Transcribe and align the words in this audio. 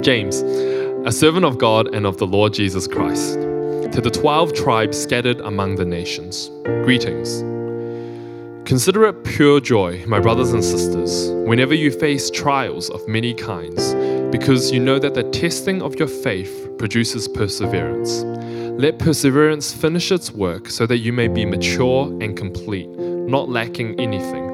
James, 0.00 0.40
a 1.06 1.12
servant 1.12 1.44
of 1.44 1.58
God 1.58 1.94
and 1.94 2.06
of 2.06 2.18
the 2.18 2.26
Lord 2.26 2.52
Jesus 2.52 2.86
Christ, 2.86 3.34
to 3.34 4.00
the 4.00 4.10
twelve 4.10 4.52
tribes 4.54 5.00
scattered 5.00 5.40
among 5.40 5.76
the 5.76 5.84
nations, 5.84 6.50
greetings. 6.84 7.42
Consider 8.68 9.06
it 9.06 9.24
pure 9.24 9.60
joy, 9.60 10.04
my 10.06 10.20
brothers 10.20 10.52
and 10.52 10.62
sisters, 10.62 11.30
whenever 11.48 11.74
you 11.74 11.90
face 11.90 12.30
trials 12.30 12.88
of 12.90 13.06
many 13.08 13.34
kinds, 13.34 13.94
because 14.30 14.70
you 14.70 14.78
know 14.78 14.98
that 14.98 15.14
the 15.14 15.24
testing 15.30 15.82
of 15.82 15.96
your 15.96 16.08
faith 16.08 16.70
produces 16.78 17.26
perseverance. 17.26 18.22
Let 18.80 18.98
perseverance 18.98 19.72
finish 19.72 20.12
its 20.12 20.30
work 20.30 20.70
so 20.70 20.86
that 20.86 20.98
you 20.98 21.12
may 21.12 21.28
be 21.28 21.44
mature 21.44 22.06
and 22.22 22.36
complete, 22.36 22.88
not 22.88 23.48
lacking 23.48 23.98
anything. 23.98 24.49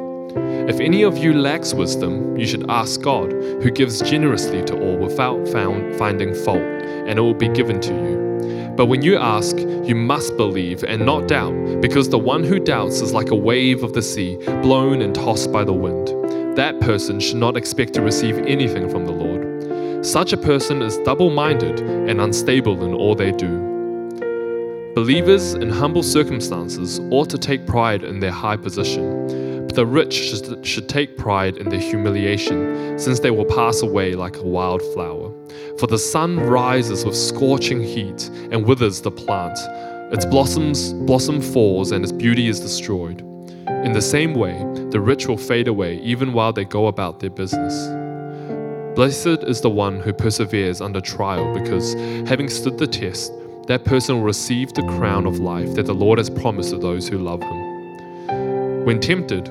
If 0.68 0.80
any 0.80 1.04
of 1.04 1.16
you 1.16 1.32
lacks 1.32 1.72
wisdom, 1.74 2.36
you 2.36 2.44
should 2.44 2.68
ask 2.68 3.00
God, 3.00 3.30
who 3.30 3.70
gives 3.70 4.00
generously 4.00 4.64
to 4.64 4.76
all 4.76 4.96
without 4.96 5.46
found 5.46 5.94
finding 5.94 6.34
fault, 6.34 6.58
and 6.58 7.18
it 7.18 7.22
will 7.22 7.34
be 7.34 7.48
given 7.48 7.80
to 7.82 7.94
you. 7.94 8.74
But 8.76 8.86
when 8.86 9.00
you 9.00 9.16
ask, 9.16 9.56
you 9.56 9.94
must 9.94 10.36
believe 10.36 10.82
and 10.82 11.06
not 11.06 11.28
doubt, 11.28 11.80
because 11.80 12.08
the 12.08 12.18
one 12.18 12.42
who 12.42 12.58
doubts 12.58 13.00
is 13.00 13.12
like 13.12 13.30
a 13.30 13.36
wave 13.36 13.84
of 13.84 13.92
the 13.92 14.02
sea, 14.02 14.38
blown 14.60 15.02
and 15.02 15.14
tossed 15.14 15.52
by 15.52 15.62
the 15.62 15.72
wind. 15.72 16.08
That 16.56 16.80
person 16.80 17.20
should 17.20 17.36
not 17.36 17.56
expect 17.56 17.94
to 17.94 18.02
receive 18.02 18.36
anything 18.38 18.90
from 18.90 19.06
the 19.06 19.12
Lord. 19.12 20.04
Such 20.04 20.32
a 20.32 20.36
person 20.36 20.82
is 20.82 20.98
double 20.98 21.30
minded 21.30 21.78
and 21.78 22.20
unstable 22.20 22.84
in 22.84 22.92
all 22.92 23.14
they 23.14 23.30
do. 23.30 24.92
Believers 24.96 25.54
in 25.54 25.70
humble 25.70 26.02
circumstances 26.02 26.98
ought 27.10 27.30
to 27.30 27.38
take 27.38 27.66
pride 27.66 28.02
in 28.02 28.18
their 28.18 28.32
high 28.32 28.56
position, 28.56 29.45
the 29.76 29.86
rich 29.86 30.14
should, 30.14 30.88
take 30.88 31.18
pride 31.18 31.58
in 31.58 31.68
their 31.68 31.78
humiliation, 31.78 32.98
since 32.98 33.20
they 33.20 33.30
will 33.30 33.44
pass 33.44 33.82
away 33.82 34.14
like 34.14 34.38
a 34.38 34.42
wild 34.42 34.80
flower. 34.94 35.30
For 35.78 35.86
the 35.86 35.98
sun 35.98 36.40
rises 36.40 37.04
with 37.04 37.14
scorching 37.14 37.82
heat 37.82 38.30
and 38.50 38.64
withers 38.64 39.02
the 39.02 39.10
plant. 39.10 39.58
Its 40.14 40.24
blossoms 40.24 40.94
blossom 40.94 41.42
falls 41.42 41.92
and 41.92 42.02
its 42.02 42.12
beauty 42.12 42.48
is 42.48 42.58
destroyed. 42.58 43.20
In 43.84 43.92
the 43.92 44.00
same 44.00 44.34
way, 44.34 44.56
the 44.90 45.00
rich 45.00 45.26
will 45.26 45.36
fade 45.36 45.68
away 45.68 45.98
even 45.98 46.32
while 46.32 46.54
they 46.54 46.64
go 46.64 46.86
about 46.86 47.20
their 47.20 47.30
business. 47.30 47.74
Blessed 48.96 49.44
is 49.44 49.60
the 49.60 49.68
one 49.68 50.00
who 50.00 50.14
perseveres 50.14 50.80
under 50.80 51.02
trial, 51.02 51.52
because 51.52 51.92
having 52.26 52.48
stood 52.48 52.78
the 52.78 52.86
test, 52.86 53.30
that 53.66 53.84
person 53.84 54.16
will 54.16 54.22
receive 54.22 54.72
the 54.72 54.86
crown 54.96 55.26
of 55.26 55.38
life 55.38 55.74
that 55.74 55.84
the 55.84 55.94
Lord 55.94 56.18
has 56.18 56.30
promised 56.30 56.70
to 56.70 56.78
those 56.78 57.06
who 57.06 57.18
love 57.18 57.42
him. 57.42 58.84
When 58.86 59.00
tempted, 59.00 59.50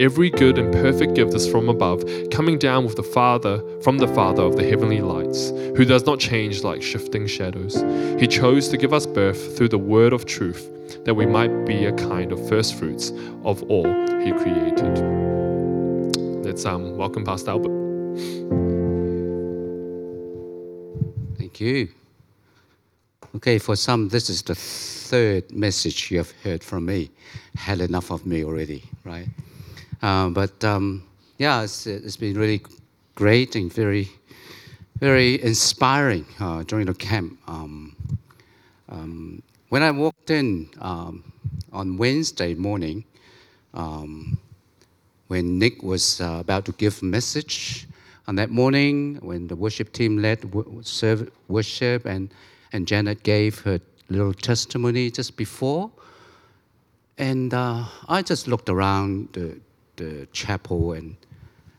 Every 0.00 0.30
good 0.30 0.58
and 0.58 0.72
perfect 0.72 1.14
gift 1.14 1.34
is 1.34 1.48
from 1.48 1.68
above, 1.68 2.02
coming 2.30 2.58
down 2.58 2.84
with 2.84 2.96
the 2.96 3.02
Father 3.02 3.62
from 3.82 3.98
the 3.98 4.08
Father 4.08 4.42
of 4.42 4.56
the 4.56 4.64
heavenly 4.64 5.00
lights, 5.00 5.50
who 5.76 5.84
does 5.84 6.06
not 6.06 6.18
change 6.18 6.64
like 6.64 6.82
shifting 6.82 7.26
shadows. 7.26 7.76
He 8.18 8.26
chose 8.26 8.68
to 8.70 8.76
give 8.76 8.92
us 8.92 9.06
birth 9.06 9.56
through 9.56 9.68
the 9.68 9.78
word 9.78 10.12
of 10.12 10.24
truth, 10.24 11.04
that 11.04 11.14
we 11.14 11.26
might 11.26 11.66
be 11.66 11.84
a 11.84 11.92
kind 11.92 12.32
of 12.32 12.48
first 12.48 12.74
fruits 12.74 13.10
of 13.44 13.62
all 13.64 13.84
he 14.20 14.32
created. 14.32 14.98
Let's 16.44 16.64
um, 16.64 16.96
welcome 16.96 17.24
Pastor 17.24 17.50
Albert. 17.50 17.70
Thank 21.38 21.60
you. 21.60 21.88
Okay, 23.36 23.58
for 23.58 23.76
some, 23.76 24.08
this 24.08 24.30
is 24.30 24.42
the 24.42 24.54
third 24.54 25.52
message 25.52 26.10
you 26.10 26.18
have 26.18 26.32
heard 26.42 26.64
from 26.64 26.86
me. 26.86 27.10
Had 27.56 27.80
enough 27.80 28.10
of 28.10 28.26
me 28.26 28.44
already, 28.44 28.84
right? 29.04 29.28
Uh, 30.02 30.28
but 30.30 30.64
um, 30.64 31.06
yeah, 31.38 31.62
it's, 31.62 31.86
it's 31.86 32.16
been 32.16 32.36
really 32.36 32.60
great 33.14 33.54
and 33.54 33.72
very, 33.72 34.08
very 34.98 35.40
inspiring 35.42 36.26
uh, 36.40 36.64
during 36.64 36.86
the 36.86 36.94
camp. 36.94 37.38
Um, 37.46 37.96
um, 38.88 39.42
when 39.68 39.82
I 39.82 39.90
walked 39.92 40.30
in 40.30 40.68
um, 40.80 41.32
on 41.72 41.96
Wednesday 41.96 42.54
morning, 42.54 43.04
um, 43.74 44.38
when 45.28 45.58
Nick 45.58 45.82
was 45.82 46.20
uh, 46.20 46.38
about 46.40 46.64
to 46.66 46.72
give 46.72 47.00
a 47.00 47.04
message 47.04 47.86
on 48.26 48.34
that 48.36 48.50
morning, 48.50 49.18
when 49.22 49.46
the 49.46 49.56
worship 49.56 49.92
team 49.92 50.18
led 50.18 50.44
serve 50.82 51.30
worship 51.48 52.04
and, 52.06 52.34
and 52.72 52.86
Janet 52.86 53.22
gave 53.22 53.60
her 53.60 53.80
little 54.08 54.34
testimony 54.34 55.10
just 55.10 55.36
before, 55.36 55.90
and 57.18 57.54
uh, 57.54 57.84
I 58.08 58.22
just 58.22 58.48
looked 58.48 58.68
around 58.68 59.28
the, 59.32 59.58
the 59.96 60.26
chapel 60.32 60.92
and 60.92 61.16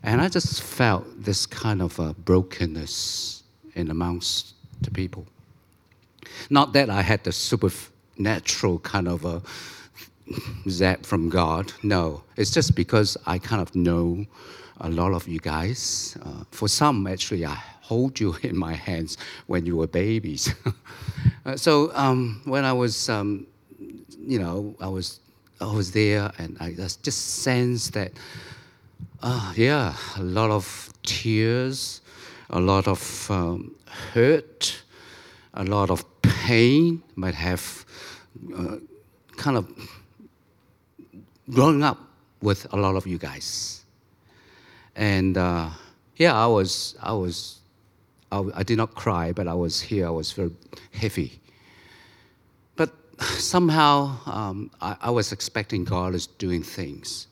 and 0.05 0.19
I 0.19 0.27
just 0.27 0.61
felt 0.61 1.05
this 1.23 1.45
kind 1.45 1.81
of 1.81 1.97
a 1.97 2.13
brokenness 2.13 3.43
in 3.73 3.89
amongst 3.89 4.53
the 4.81 4.91
people. 4.91 5.25
Not 6.49 6.73
that 6.73 6.89
I 6.89 7.01
had 7.01 7.23
the 7.23 7.31
supernatural 7.31 8.79
kind 8.79 9.07
of 9.07 9.23
a 9.23 9.41
zap 10.69 11.05
from 11.05 11.29
God. 11.29 11.71
No, 11.83 12.23
it's 12.35 12.51
just 12.51 12.75
because 12.75 13.17
I 13.25 13.39
kind 13.39 13.61
of 13.61 13.73
know 13.75 14.25
a 14.81 14.89
lot 14.89 15.13
of 15.13 15.27
you 15.27 15.39
guys. 15.39 16.17
Uh, 16.23 16.43
for 16.51 16.67
some, 16.67 17.07
actually, 17.07 17.45
I 17.45 17.57
hold 17.81 18.19
you 18.19 18.35
in 18.43 18.57
my 18.57 18.73
hands 18.73 19.17
when 19.47 19.65
you 19.65 19.77
were 19.77 19.87
babies. 19.87 20.53
uh, 21.45 21.55
so 21.55 21.91
um, 21.95 22.41
when 22.45 22.65
I 22.65 22.73
was, 22.73 23.09
um, 23.09 23.47
you 24.19 24.39
know, 24.39 24.75
I 24.79 24.87
was 24.87 25.19
I 25.63 25.73
was 25.73 25.91
there 25.91 26.29
and 26.37 26.57
I 26.59 26.73
just 26.73 27.05
sensed 27.05 27.93
that, 27.93 28.11
uh, 29.21 29.53
yeah, 29.55 29.95
a 30.17 30.21
lot 30.21 30.51
of 30.51 30.89
tears, 31.03 32.01
a 32.49 32.59
lot 32.59 32.85
of 32.85 33.31
um, 33.31 33.73
hurt, 34.13 34.83
a 35.53 35.63
lot 35.63 35.89
of 35.89 36.03
pain 36.21 37.01
might 37.15 37.35
have 37.35 37.85
uh, 38.53 38.75
kind 39.37 39.55
of 39.55 39.71
grown 41.49 41.81
up 41.81 41.99
with 42.41 42.67
a 42.73 42.77
lot 42.77 42.97
of 42.97 43.07
you 43.07 43.17
guys. 43.17 43.85
And 44.97 45.37
uh, 45.37 45.69
yeah, 46.17 46.35
I 46.35 46.47
was, 46.47 46.97
I 47.01 47.13
was, 47.13 47.59
I, 48.33 48.43
I 48.53 48.63
did 48.63 48.77
not 48.77 48.95
cry, 48.95 49.31
but 49.31 49.47
I 49.47 49.53
was 49.53 49.79
here, 49.79 50.07
I 50.07 50.11
was 50.11 50.33
very 50.33 50.51
heavy 50.91 51.39
somehow 53.23 54.17
um, 54.25 54.71
I, 54.81 54.95
I, 55.01 55.09
was 55.09 55.31
expecting 55.31 55.83
God 55.83 56.15
is 56.15 56.27
doing 56.27 56.63
things, 56.63 57.27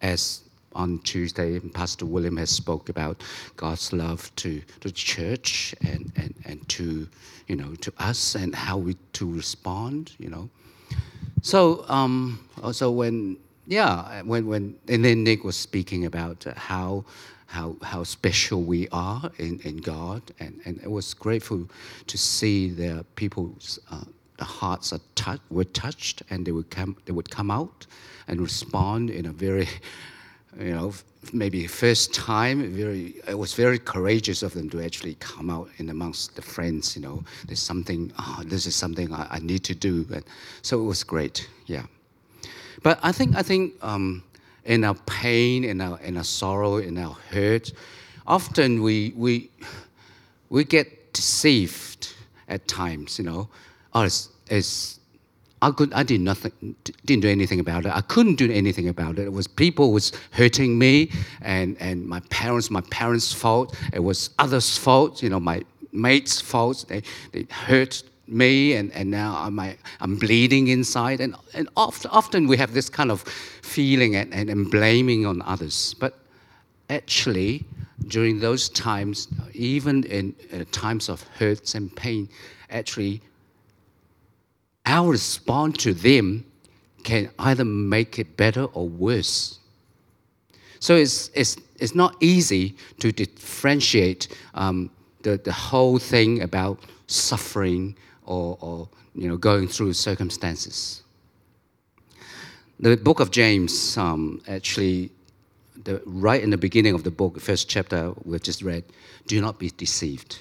as 0.00 0.42
on 0.74 0.98
Tuesday 1.00 1.58
Pastor 1.60 2.06
William 2.06 2.36
has 2.36 2.50
spoke 2.50 2.88
about 2.88 3.22
God's 3.56 3.92
love 3.92 4.34
to 4.36 4.62
the 4.80 4.90
church 4.90 5.74
and, 5.82 6.10
and, 6.16 6.34
and 6.44 6.68
to 6.70 7.08
you 7.46 7.56
know 7.56 7.74
to 7.76 7.92
us 7.98 8.34
and 8.34 8.54
how 8.54 8.78
we 8.78 8.96
to 9.14 9.30
respond. 9.30 10.12
You 10.18 10.30
know, 10.30 10.50
so 11.42 11.84
um, 11.88 12.46
when 12.90 13.36
yeah 13.66 14.22
when 14.22 14.46
when 14.46 14.74
and 14.88 15.04
then 15.04 15.24
Nick 15.24 15.44
was 15.44 15.56
speaking 15.56 16.06
about 16.06 16.44
how. 16.56 17.04
How, 17.48 17.76
how 17.82 18.02
special 18.04 18.62
we 18.62 18.88
are 18.92 19.30
in, 19.38 19.60
in 19.60 19.76
God, 19.76 20.22
and, 20.40 20.58
and 20.64 20.80
it 20.82 20.90
was 20.90 21.12
grateful 21.12 21.68
to 22.06 22.16
see 22.16 22.70
the 22.70 23.04
people's 23.14 23.78
uh, 23.90 24.04
the 24.42 24.46
hearts 24.46 24.92
touch, 25.14 25.40
were 25.50 25.70
touched 25.82 26.20
and 26.30 26.44
they 26.44 26.50
would 26.50 26.68
come, 26.68 26.96
they 27.04 27.12
would 27.12 27.30
come 27.30 27.48
out 27.48 27.86
and 28.26 28.40
respond 28.40 29.08
in 29.08 29.26
a 29.26 29.32
very, 29.32 29.68
you 30.58 30.74
know, 30.74 30.92
maybe 31.32 31.64
first 31.68 32.12
time, 32.12 32.56
very, 32.74 33.14
it 33.28 33.38
was 33.38 33.54
very 33.54 33.78
courageous 33.78 34.42
of 34.42 34.52
them 34.52 34.68
to 34.68 34.82
actually 34.82 35.14
come 35.20 35.48
out 35.48 35.68
in 35.78 35.90
amongst 35.90 36.34
the 36.34 36.42
friends, 36.42 36.96
you 36.96 37.02
know, 37.02 37.22
there's 37.46 37.62
something, 37.62 38.12
oh, 38.18 38.42
this 38.44 38.66
is 38.66 38.74
something 38.74 39.14
I, 39.14 39.28
I 39.36 39.38
need 39.38 39.62
to 39.62 39.76
do. 39.76 40.04
And 40.12 40.24
so 40.62 40.80
it 40.80 40.86
was 40.86 41.04
great, 41.04 41.48
yeah. 41.66 41.86
But 42.82 42.98
I 43.00 43.12
think, 43.12 43.36
I 43.36 43.44
think 43.44 43.74
um, 43.80 44.24
in 44.64 44.82
our 44.82 44.96
pain, 45.06 45.62
in 45.62 45.80
our, 45.80 46.00
in 46.00 46.16
our 46.16 46.24
sorrow, 46.24 46.78
in 46.78 46.98
our 46.98 47.16
hurt, 47.30 47.72
often 48.26 48.82
we, 48.82 49.12
we, 49.14 49.50
we 50.50 50.64
get 50.64 51.12
deceived 51.12 52.12
at 52.48 52.66
times, 52.66 53.20
you 53.20 53.24
know. 53.24 53.48
Oh, 53.94 54.02
it's, 54.02 54.30
it's 54.48 55.00
I 55.60 55.70
could 55.70 55.92
I 55.92 56.02
did 56.02 56.20
nothing 56.20 56.74
didn't 57.04 57.22
do 57.22 57.28
anything 57.28 57.60
about 57.60 57.86
it. 57.86 57.92
I 57.92 58.00
couldn't 58.00 58.34
do 58.34 58.50
anything 58.50 58.88
about 58.88 59.18
it. 59.18 59.26
It 59.26 59.32
was 59.32 59.46
people 59.46 59.92
was 59.92 60.12
hurting 60.32 60.78
me 60.78 61.10
and, 61.40 61.76
and 61.80 62.04
my 62.04 62.20
parents, 62.30 62.70
my 62.70 62.80
parents' 62.90 63.32
fault. 63.32 63.76
It 63.92 64.00
was 64.00 64.30
others' 64.38 64.76
fault, 64.76 65.22
you 65.22 65.28
know, 65.28 65.38
my 65.38 65.62
mates' 65.92 66.40
fault. 66.40 66.84
They 66.88 67.02
they 67.32 67.46
hurt 67.50 68.02
me, 68.32 68.74
and, 68.74 68.92
and 68.92 69.10
now 69.10 69.36
I'm, 69.38 69.58
I'm 70.00 70.16
bleeding 70.16 70.68
inside. 70.68 71.20
And, 71.20 71.34
and 71.54 71.68
often, 71.76 72.10
often 72.10 72.46
we 72.46 72.56
have 72.56 72.72
this 72.72 72.88
kind 72.88 73.10
of 73.10 73.22
feeling 73.62 74.16
and, 74.16 74.32
and, 74.32 74.50
and 74.50 74.70
blaming 74.70 75.26
on 75.26 75.42
others. 75.42 75.94
But 75.94 76.18
actually, 76.90 77.64
during 78.08 78.40
those 78.40 78.68
times, 78.68 79.28
even 79.52 80.04
in 80.04 80.34
uh, 80.52 80.64
times 80.72 81.08
of 81.08 81.22
hurts 81.38 81.74
and 81.74 81.94
pain, 81.94 82.28
actually, 82.70 83.20
our 84.86 85.10
response 85.10 85.78
to 85.78 85.94
them 85.94 86.44
can 87.04 87.30
either 87.38 87.64
make 87.64 88.18
it 88.18 88.36
better 88.36 88.64
or 88.64 88.88
worse. 88.88 89.58
So 90.80 90.96
it's, 90.96 91.30
it's, 91.34 91.56
it's 91.78 91.94
not 91.94 92.16
easy 92.20 92.76
to 93.00 93.12
differentiate 93.12 94.28
um, 94.54 94.90
the, 95.22 95.36
the 95.36 95.52
whole 95.52 95.98
thing 95.98 96.42
about 96.42 96.80
suffering 97.06 97.96
or, 98.26 98.58
or 98.60 98.88
you 99.14 99.28
know, 99.28 99.36
going 99.36 99.68
through 99.68 99.92
circumstances. 99.92 101.02
The 102.80 102.96
book 102.96 103.20
of 103.20 103.30
James 103.30 103.96
um, 103.96 104.40
actually, 104.48 105.10
the, 105.84 106.02
right 106.04 106.42
in 106.42 106.50
the 106.50 106.58
beginning 106.58 106.94
of 106.94 107.04
the 107.04 107.10
book, 107.10 107.40
first 107.40 107.68
chapter 107.68 108.12
we've 108.24 108.42
just 108.42 108.62
read, 108.62 108.84
do 109.26 109.40
not 109.40 109.58
be 109.58 109.70
deceived. 109.70 110.40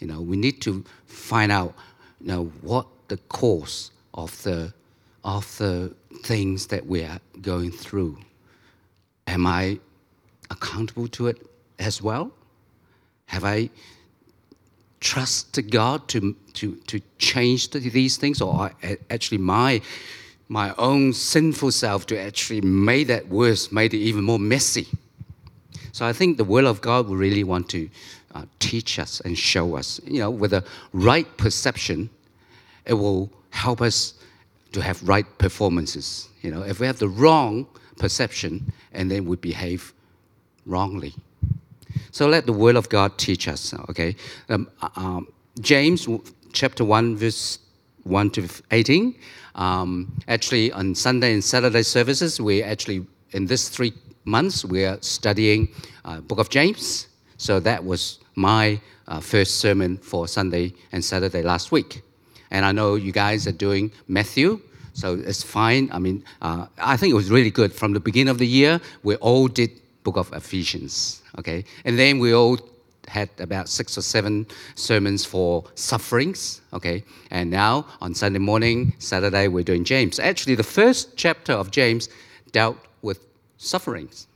You 0.00 0.08
know, 0.08 0.20
we 0.20 0.36
need 0.36 0.60
to 0.62 0.84
find 1.06 1.52
out, 1.52 1.74
you 2.20 2.26
know, 2.26 2.44
what 2.62 2.86
the 3.08 3.16
cause 3.28 3.90
of 4.14 4.42
the 4.42 4.72
of 5.24 5.58
the 5.58 5.92
things 6.22 6.68
that 6.68 6.86
we 6.86 7.02
are 7.02 7.18
going 7.42 7.72
through. 7.72 8.16
Am 9.26 9.44
I 9.44 9.80
accountable 10.50 11.08
to 11.08 11.26
it 11.26 11.44
as 11.80 12.00
well? 12.00 12.30
Have 13.26 13.44
I 13.44 13.70
trusted 15.00 15.70
God 15.70 16.06
to, 16.08 16.36
to, 16.54 16.76
to 16.86 17.00
change 17.18 17.70
these 17.70 18.16
things, 18.16 18.40
or 18.40 18.70
actually 19.10 19.38
my, 19.38 19.82
my 20.48 20.72
own 20.78 21.12
sinful 21.12 21.72
self 21.72 22.06
to 22.06 22.18
actually 22.18 22.60
make 22.60 23.08
that 23.08 23.28
worse, 23.28 23.72
made 23.72 23.94
it 23.94 23.98
even 23.98 24.22
more 24.22 24.38
messy? 24.38 24.86
So 25.90 26.06
I 26.06 26.12
think 26.12 26.36
the 26.36 26.44
will 26.44 26.68
of 26.68 26.80
God 26.80 27.08
will 27.08 27.16
really 27.16 27.44
want 27.44 27.68
to 27.70 27.88
uh, 28.34 28.44
teach 28.58 28.98
us 28.98 29.20
and 29.20 29.36
show 29.36 29.76
us, 29.76 30.00
you 30.04 30.20
know, 30.20 30.30
with 30.30 30.52
a 30.52 30.62
right 30.92 31.26
perception, 31.36 32.10
it 32.86 32.94
will 32.94 33.30
help 33.50 33.80
us 33.80 34.14
to 34.72 34.80
have 34.80 35.02
right 35.08 35.26
performances. 35.38 36.28
You 36.42 36.50
know, 36.50 36.62
if 36.62 36.80
we 36.80 36.86
have 36.86 36.98
the 36.98 37.08
wrong 37.08 37.66
perception 37.98 38.72
and 38.92 39.10
then 39.10 39.24
we 39.24 39.36
behave 39.36 39.92
wrongly. 40.66 41.14
So 42.10 42.26
let 42.28 42.46
the 42.46 42.52
Word 42.52 42.76
of 42.76 42.88
God 42.88 43.18
teach 43.18 43.48
us. 43.48 43.74
Okay, 43.90 44.16
um, 44.48 44.70
um, 44.96 45.28
James 45.60 46.08
chapter 46.52 46.84
one 46.84 47.16
verse 47.16 47.58
one 48.04 48.30
to 48.30 48.48
eighteen. 48.70 49.14
Um, 49.54 50.12
actually, 50.28 50.72
on 50.72 50.94
Sunday 50.94 51.32
and 51.32 51.42
Saturday 51.42 51.82
services, 51.82 52.40
we 52.40 52.62
actually 52.62 53.06
in 53.32 53.46
this 53.46 53.68
three 53.68 53.92
months 54.24 54.64
we 54.64 54.84
are 54.84 54.98
studying 55.00 55.68
uh, 56.04 56.20
Book 56.20 56.38
of 56.38 56.48
James. 56.48 57.08
So 57.38 57.60
that 57.60 57.84
was 57.84 58.18
my 58.34 58.80
uh, 59.08 59.20
first 59.20 59.58
sermon 59.58 59.98
for 59.98 60.28
Sunday 60.28 60.74
and 60.92 61.04
Saturday 61.04 61.42
last 61.42 61.72
week. 61.72 62.02
And 62.50 62.64
I 62.64 62.72
know 62.72 62.94
you 62.94 63.12
guys 63.12 63.46
are 63.46 63.52
doing 63.52 63.92
Matthew, 64.08 64.60
so 64.92 65.14
it's 65.14 65.42
fine. 65.42 65.90
I 65.92 65.98
mean, 65.98 66.24
uh, 66.40 66.66
I 66.78 66.96
think 66.96 67.12
it 67.12 67.16
was 67.16 67.30
really 67.30 67.50
good. 67.50 67.72
From 67.72 67.92
the 67.92 68.00
beginning 68.00 68.30
of 68.30 68.38
the 68.38 68.46
year, 68.46 68.80
we 69.02 69.16
all 69.16 69.48
did 69.48 69.70
Book 70.04 70.16
of 70.16 70.32
Ephesians, 70.32 71.22
okay? 71.38 71.64
And 71.84 71.98
then 71.98 72.18
we 72.18 72.32
all 72.32 72.58
had 73.08 73.28
about 73.38 73.68
six 73.68 73.96
or 73.98 74.02
seven 74.02 74.46
sermons 74.74 75.24
for 75.24 75.64
sufferings, 75.74 76.60
okay? 76.72 77.04
And 77.30 77.50
now 77.50 77.86
on 78.00 78.14
Sunday 78.14 78.38
morning, 78.38 78.94
Saturday, 78.98 79.48
we're 79.48 79.64
doing 79.64 79.84
James. 79.84 80.18
Actually, 80.18 80.54
the 80.54 80.62
first 80.62 81.16
chapter 81.16 81.52
of 81.52 81.70
James 81.70 82.08
dealt 82.52 82.78
with 83.02 83.26
sufferings. 83.58 84.28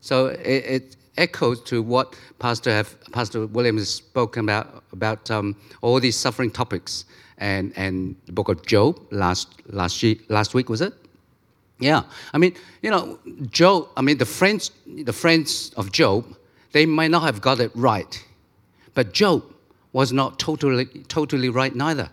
So 0.00 0.26
it, 0.26 0.64
it 0.76 0.96
echoes 1.16 1.60
to 1.62 1.82
what 1.82 2.14
Pastor, 2.38 2.70
have, 2.70 2.94
Pastor 3.12 3.46
William 3.46 3.76
has 3.76 3.90
spoken 3.92 4.44
about, 4.44 4.82
about 4.92 5.30
um, 5.30 5.56
all 5.82 6.00
these 6.00 6.16
suffering 6.16 6.50
topics 6.50 7.04
and, 7.40 7.72
and 7.76 8.14
the 8.26 8.32
book 8.32 8.48
of 8.48 8.64
Job 8.66 9.00
last, 9.10 9.62
last, 9.66 10.04
last 10.28 10.54
week, 10.54 10.68
was 10.68 10.80
it? 10.80 10.92
Yeah. 11.78 12.02
I 12.32 12.38
mean, 12.38 12.54
you 12.82 12.90
know, 12.90 13.18
Job, 13.50 13.88
I 13.96 14.02
mean, 14.02 14.18
the 14.18 14.26
friends, 14.26 14.70
the 14.86 15.12
friends 15.12 15.72
of 15.76 15.90
Job, 15.90 16.36
they 16.72 16.86
might 16.86 17.10
not 17.10 17.22
have 17.22 17.40
got 17.40 17.58
it 17.58 17.72
right. 17.74 18.22
But 18.94 19.12
Job 19.12 19.42
was 19.92 20.12
not 20.12 20.38
totally, 20.38 20.84
totally 21.08 21.48
right 21.48 21.74
neither. 21.74 22.10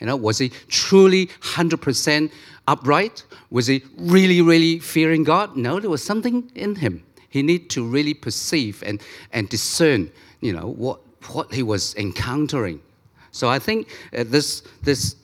You 0.00 0.06
know, 0.06 0.16
was 0.16 0.38
he 0.38 0.48
truly 0.68 1.26
100% 1.26 2.30
upright? 2.66 3.24
Was 3.50 3.66
he 3.68 3.84
really, 3.96 4.42
really 4.42 4.80
fearing 4.80 5.24
God? 5.24 5.56
No, 5.56 5.78
there 5.78 5.90
was 5.90 6.02
something 6.02 6.50
in 6.54 6.74
him. 6.74 7.04
He 7.28 7.42
needed 7.42 7.70
to 7.70 7.86
really 7.86 8.14
perceive 8.14 8.82
and, 8.84 9.00
and 9.32 9.48
discern, 9.48 10.10
you 10.40 10.52
know, 10.52 10.68
what, 10.72 11.00
what 11.28 11.52
he 11.52 11.62
was 11.62 11.94
encountering. 11.94 12.80
So 13.32 13.48
I 13.48 13.58
think 13.58 13.88
uh, 14.16 14.24
this, 14.26 14.62
this 14.82 15.16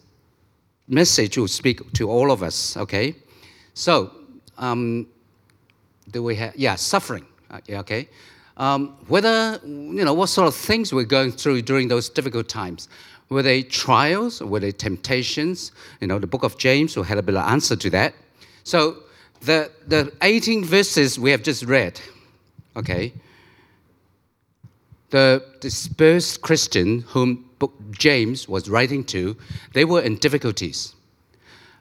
message 0.88 1.36
will 1.36 1.48
speak 1.48 1.92
to 1.94 2.10
all 2.10 2.30
of 2.30 2.42
us, 2.42 2.76
okay? 2.76 3.14
So, 3.74 4.12
um, 4.58 5.06
do 6.10 6.22
we 6.22 6.36
have, 6.36 6.54
yeah, 6.56 6.76
suffering, 6.76 7.26
uh, 7.50 7.60
okay? 7.68 8.08
Um, 8.56 8.96
whether, 9.08 9.60
you 9.64 10.04
know, 10.04 10.14
what 10.14 10.28
sort 10.28 10.48
of 10.48 10.54
things 10.54 10.92
we're 10.92 11.04
going 11.04 11.32
through 11.32 11.62
during 11.62 11.88
those 11.88 12.08
difficult 12.08 12.48
times. 12.48 12.88
Were 13.28 13.42
they 13.42 13.62
trials? 13.62 14.40
Were 14.40 14.60
they 14.60 14.72
temptations? 14.72 15.72
You 16.00 16.06
know, 16.06 16.18
the 16.18 16.28
book 16.28 16.44
of 16.44 16.56
James 16.58 16.96
will 16.96 17.04
have 17.04 17.18
a 17.18 17.22
bit 17.22 17.34
of 17.34 17.44
answer 17.44 17.76
to 17.76 17.90
that. 17.90 18.14
So, 18.62 18.98
the, 19.42 19.70
the 19.86 20.12
18 20.22 20.64
verses 20.64 21.18
we 21.18 21.30
have 21.30 21.42
just 21.42 21.64
read, 21.64 22.00
okay, 22.76 23.12
the 25.10 25.44
dispersed 25.60 26.40
Christian 26.40 27.00
whom 27.00 27.45
book 27.58 27.74
James 27.90 28.48
was 28.48 28.68
writing 28.68 29.04
to, 29.04 29.36
they 29.72 29.84
were 29.84 30.02
in 30.02 30.16
difficulties. 30.16 30.94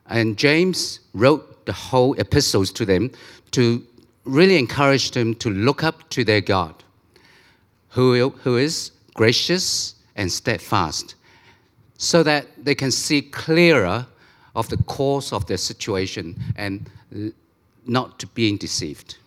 And 0.07 0.37
James 0.37 0.99
wrote 1.13 1.65
the 1.65 1.73
whole 1.73 2.13
epistles 2.19 2.71
to 2.73 2.85
them 2.85 3.11
to 3.51 3.85
really 4.23 4.57
encourage 4.57 5.11
them 5.11 5.35
to 5.35 5.49
look 5.49 5.83
up 5.83 6.09
to 6.09 6.23
their 6.23 6.41
God, 6.41 6.75
who, 7.89 8.29
who 8.29 8.57
is 8.57 8.91
gracious 9.13 9.95
and 10.15 10.31
steadfast, 10.31 11.15
so 11.97 12.23
that 12.23 12.47
they 12.63 12.75
can 12.75 12.91
see 12.91 13.21
clearer 13.21 14.05
of 14.55 14.69
the 14.69 14.77
course 14.77 15.33
of 15.33 15.45
their 15.47 15.57
situation 15.57 16.35
and 16.55 16.89
not 17.85 18.19
to 18.19 18.27
being 18.27 18.57
deceived. 18.57 19.17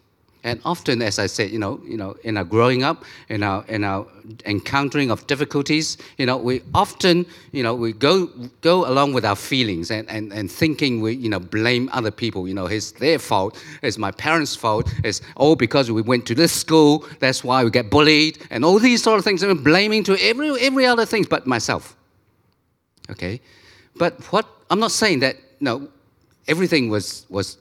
And 0.45 0.61
often, 0.65 1.03
as 1.03 1.19
I 1.19 1.27
said, 1.27 1.51
you 1.51 1.59
know, 1.59 1.81
you 1.85 1.97
know, 1.97 2.17
in 2.23 2.37
our 2.37 2.45
growing 2.45 2.85
up, 2.85 3.05
in 3.29 3.43
our 3.43 3.65
in 3.67 3.83
our 3.83 4.07
encountering 4.47 5.11
of 5.11 5.27
difficulties, 5.27 5.99
you 6.17 6.27
know, 6.27 6.37
we 6.37 6.63
often, 6.75 7.27
you 7.51 7.63
know, 7.63 7.75
we 7.75 7.93
go 7.93 8.27
go 8.61 8.89
along 8.89 9.15
with 9.15 9.25
our 9.25 9.35
feelings 9.35 9.91
and, 9.91 10.09
and, 10.09 10.33
and 10.33 10.51
thinking 10.51 11.01
we, 11.01 11.15
you 11.15 11.29
know, 11.29 11.41
blame 11.41 11.91
other 11.93 12.13
people. 12.13 12.47
You 12.47 12.55
know, 12.55 12.67
it's 12.67 12.93
their 12.93 13.19
fault, 13.19 13.61
it's 13.83 13.99
my 13.99 14.13
parents' 14.13 14.55
fault, 14.55 14.93
it's 15.03 15.21
all 15.37 15.57
because 15.57 15.91
we 15.91 16.03
went 16.03 16.25
to 16.27 16.35
this 16.37 16.53
school, 16.53 17.05
that's 17.19 17.43
why 17.43 17.65
we 17.65 17.71
get 17.71 17.91
bullied, 17.91 18.39
and 18.51 18.65
all 18.65 18.79
these 18.79 19.03
sort 19.03 19.19
of 19.19 19.25
things. 19.25 19.43
And 19.43 19.65
blaming 19.65 20.05
to 20.05 20.17
every 20.23 20.61
every 20.61 20.87
other 20.87 21.05
things 21.05 21.27
but 21.27 21.47
myself. 21.47 21.97
Okay, 23.11 23.41
but 23.97 24.23
what 24.33 24.47
I'm 24.71 24.79
not 24.79 24.93
saying 24.93 25.19
that 25.21 25.37
no, 25.59 25.89
everything 26.47 26.91
was 26.91 27.27
was 27.29 27.59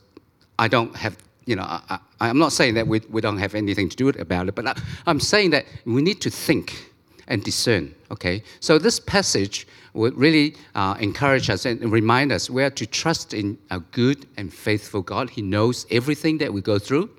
I 0.59 0.67
don't 0.67 0.95
have 0.95 1.17
you 1.47 1.55
know, 1.55 1.63
I, 1.63 1.99
am 2.19 2.37
not 2.37 2.51
saying 2.51 2.75
that 2.75 2.87
we, 2.87 3.01
we 3.09 3.21
don't 3.21 3.37
have 3.37 3.55
anything 3.55 3.89
to 3.89 3.95
do 3.95 4.09
about 4.09 4.49
it, 4.49 4.55
but 4.55 4.67
I, 4.67 4.75
I'm 5.07 5.19
saying 5.19 5.51
that 5.51 5.65
we 5.85 6.01
need 6.01 6.21
to 6.21 6.29
think 6.29 6.91
and 7.27 7.43
discern. 7.43 7.95
Okay, 8.11 8.43
so 8.59 8.77
this 8.77 8.99
passage 8.99 9.65
would 9.93 10.15
really 10.17 10.55
uh, 10.75 10.95
encourage 10.99 11.49
us 11.49 11.65
and 11.65 11.91
remind 11.91 12.31
us 12.31 12.49
we 12.49 12.63
are 12.63 12.69
to 12.69 12.85
trust 12.85 13.33
in 13.33 13.57
a 13.71 13.79
good 13.79 14.27
and 14.37 14.53
faithful 14.53 15.01
God. 15.01 15.29
He 15.29 15.41
knows 15.41 15.85
everything 15.89 16.37
that 16.39 16.53
we 16.53 16.61
go 16.61 16.77
through. 16.77 17.09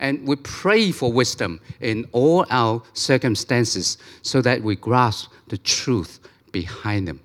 And 0.00 0.26
we 0.26 0.36
pray 0.36 0.92
for 0.92 1.12
wisdom 1.12 1.60
in 1.80 2.06
all 2.12 2.46
our 2.50 2.82
circumstances 2.92 3.98
so 4.22 4.40
that 4.42 4.62
we 4.62 4.76
grasp 4.76 5.32
the 5.48 5.58
truth 5.58 6.20
behind 6.52 7.08
them. 7.08 7.20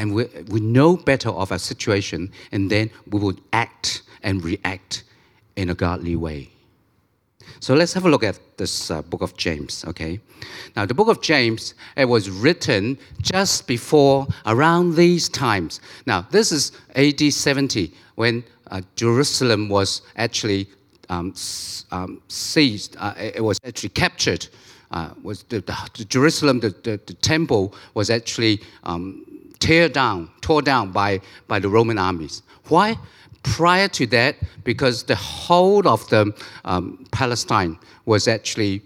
And 0.00 0.14
we, 0.14 0.24
we 0.48 0.60
know 0.60 0.96
better 0.96 1.28
of 1.28 1.52
our 1.52 1.58
situation, 1.58 2.32
and 2.52 2.70
then 2.70 2.90
we 3.10 3.20
would 3.20 3.38
act 3.52 4.00
and 4.22 4.42
react 4.42 5.04
in 5.56 5.68
a 5.68 5.74
godly 5.74 6.16
way. 6.16 6.48
So 7.60 7.74
let's 7.74 7.92
have 7.92 8.06
a 8.06 8.08
look 8.08 8.24
at 8.24 8.38
this 8.56 8.90
uh, 8.90 9.02
book 9.02 9.20
of 9.20 9.36
James, 9.36 9.84
okay? 9.86 10.18
Now, 10.74 10.86
the 10.86 10.94
book 10.94 11.08
of 11.08 11.20
James, 11.20 11.74
it 11.98 12.06
was 12.06 12.30
written 12.30 12.96
just 13.20 13.66
before, 13.66 14.26
around 14.46 14.96
these 14.96 15.28
times. 15.28 15.82
Now, 16.06 16.26
this 16.30 16.50
is 16.50 16.72
AD 16.96 17.20
70 17.30 17.92
when 18.14 18.42
uh, 18.70 18.80
Jerusalem 18.96 19.68
was 19.68 20.00
actually 20.16 20.66
um, 21.10 21.34
um, 21.90 22.22
seized, 22.28 22.96
uh, 22.98 23.12
it 23.18 23.44
was 23.44 23.58
actually 23.66 23.90
captured 23.90 24.48
uh, 24.92 25.10
was 25.22 25.44
the, 25.44 25.60
the, 25.60 25.76
the 25.96 26.04
Jerusalem, 26.04 26.60
the, 26.60 26.70
the, 26.70 27.00
the, 27.06 27.14
temple 27.14 27.74
was 27.94 28.10
actually 28.10 28.60
um, 28.84 29.24
tear 29.60 29.88
down, 29.88 30.30
tore 30.40 30.62
down 30.62 30.90
by, 30.90 31.20
by 31.46 31.58
the 31.58 31.68
Roman 31.68 31.98
armies. 31.98 32.42
Why? 32.68 32.96
Prior 33.42 33.88
to 33.88 34.06
that, 34.08 34.36
because 34.64 35.04
the 35.04 35.16
whole 35.16 35.86
of 35.88 36.06
the 36.08 36.34
um, 36.64 37.06
Palestine 37.12 37.78
was 38.04 38.28
actually, 38.28 38.82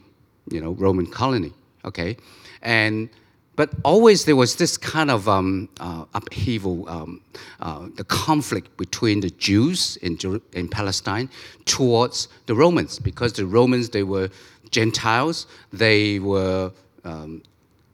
you 0.50 0.60
know, 0.60 0.72
Roman 0.72 1.06
colony. 1.06 1.52
Okay, 1.84 2.16
and 2.62 3.08
but 3.56 3.70
always 3.84 4.24
there 4.24 4.36
was 4.36 4.56
this 4.56 4.76
kind 4.76 5.10
of 5.10 5.28
um, 5.28 5.68
uh, 5.78 6.04
upheaval, 6.14 6.88
um, 6.88 7.20
uh, 7.60 7.86
the 7.96 8.04
conflict 8.04 8.76
between 8.76 9.20
the 9.20 9.30
Jews 9.30 9.96
in, 9.98 10.18
in 10.52 10.68
Palestine 10.68 11.28
towards 11.64 12.28
the 12.46 12.54
Romans, 12.54 12.98
because 12.98 13.32
the 13.34 13.46
Romans 13.46 13.90
they 13.90 14.02
were 14.02 14.28
Gentiles, 14.70 15.46
they 15.72 16.18
were 16.18 16.72
um, 17.04 17.42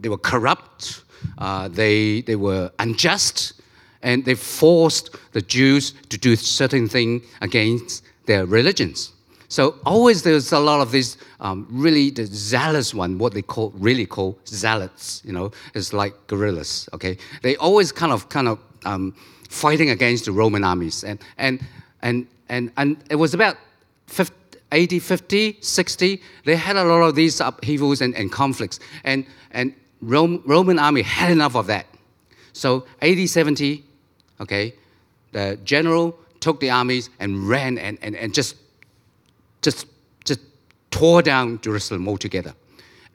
they 0.00 0.08
were 0.08 0.18
corrupt, 0.18 1.04
uh, 1.38 1.68
they 1.68 2.22
they 2.22 2.36
were 2.36 2.70
unjust, 2.78 3.54
and 4.02 4.24
they 4.24 4.34
forced 4.34 5.16
the 5.32 5.42
Jews 5.42 5.92
to 6.08 6.18
do 6.18 6.36
certain 6.36 6.88
things 6.88 7.22
against 7.40 8.04
their 8.26 8.46
religions. 8.46 9.12
So 9.48 9.74
always 9.84 10.22
there's 10.22 10.52
a 10.52 10.60
lot 10.60 10.80
of 10.80 10.92
these 10.92 11.16
um, 11.40 11.66
really 11.68 12.10
the 12.10 12.24
zealous 12.26 12.94
one, 12.94 13.18
what 13.18 13.34
they 13.34 13.42
call 13.42 13.72
really 13.74 14.06
call 14.06 14.38
zealots. 14.46 15.22
You 15.24 15.32
know, 15.32 15.50
it's 15.74 15.92
like 15.92 16.14
guerrillas. 16.28 16.88
Okay, 16.92 17.18
they 17.42 17.56
always 17.56 17.90
kind 17.90 18.12
of 18.12 18.28
kind 18.28 18.46
of 18.46 18.58
um, 18.84 19.12
fighting 19.48 19.90
against 19.90 20.26
the 20.26 20.32
Roman 20.32 20.62
armies, 20.62 21.02
and 21.02 21.18
and 21.36 21.60
and 22.02 22.28
and 22.48 22.70
and 22.76 22.96
it 23.10 23.16
was 23.16 23.34
about 23.34 23.56
50, 24.06 24.58
80, 24.70 24.98
50, 25.00 25.58
60. 25.60 26.22
They 26.44 26.56
had 26.56 26.76
a 26.76 26.84
lot 26.84 27.02
of 27.02 27.16
these 27.16 27.40
upheavals 27.40 28.00
and, 28.00 28.14
and 28.14 28.30
conflicts, 28.30 28.78
and 29.02 29.26
and 29.50 29.74
Rome, 30.00 30.42
Roman 30.46 30.78
army 30.78 31.02
had 31.02 31.30
enough 31.30 31.54
of 31.54 31.66
that. 31.66 31.86
So 32.52 32.86
80, 33.02 33.26
70, 33.26 33.84
okay, 34.40 34.74
the 35.32 35.58
general 35.64 36.18
took 36.40 36.58
the 36.60 36.70
armies 36.70 37.10
and 37.20 37.48
ran 37.48 37.78
and, 37.78 37.98
and, 38.02 38.16
and 38.16 38.34
just 38.34 38.56
just, 39.62 39.86
just 40.24 40.40
tore 40.90 41.22
down 41.22 41.60
Jerusalem 41.60 42.08
altogether, 42.08 42.54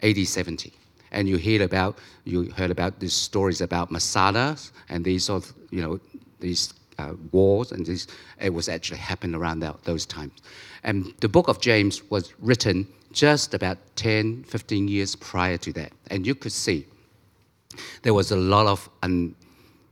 AD 0.02 0.28
70. 0.28 0.72
And 1.12 1.28
you 1.28 1.38
heard 1.38 1.62
about, 1.62 1.98
you 2.26 2.52
heard 2.52 2.72
about 2.72 3.00
these 3.00 3.14
stories 3.14 3.62
about 3.62 3.92
Masada 3.92 4.58
and 4.90 5.04
these 5.04 5.26
sort 5.26 5.46
of, 5.46 5.54
you 5.72 5.82
know, 5.82 6.00
these 6.40 6.74
uh, 7.00 7.14
wars 7.32 7.72
and 7.72 7.86
this, 7.86 8.08
it 8.40 8.54
was 8.54 8.70
actually 8.70 8.98
happening 8.98 9.36
around 9.36 9.60
that, 9.62 9.84
those 9.84 10.06
times. 10.06 10.42
And 10.84 11.14
the 11.20 11.30
book 11.30 11.48
of 11.48 11.62
James 11.62 12.04
was 12.10 12.34
written 12.40 12.88
just 13.16 13.54
about 13.54 13.78
10, 13.96 14.44
15 14.44 14.88
years 14.88 15.16
prior 15.16 15.58
to 15.58 15.74
that. 15.74 15.92
And 16.12 16.28
you 16.28 16.36
could 16.36 16.52
see 16.52 16.86
there 18.04 18.14
was 18.14 18.32
a 18.32 18.36
lot 18.36 18.68
of, 18.68 18.90
un, 19.02 19.36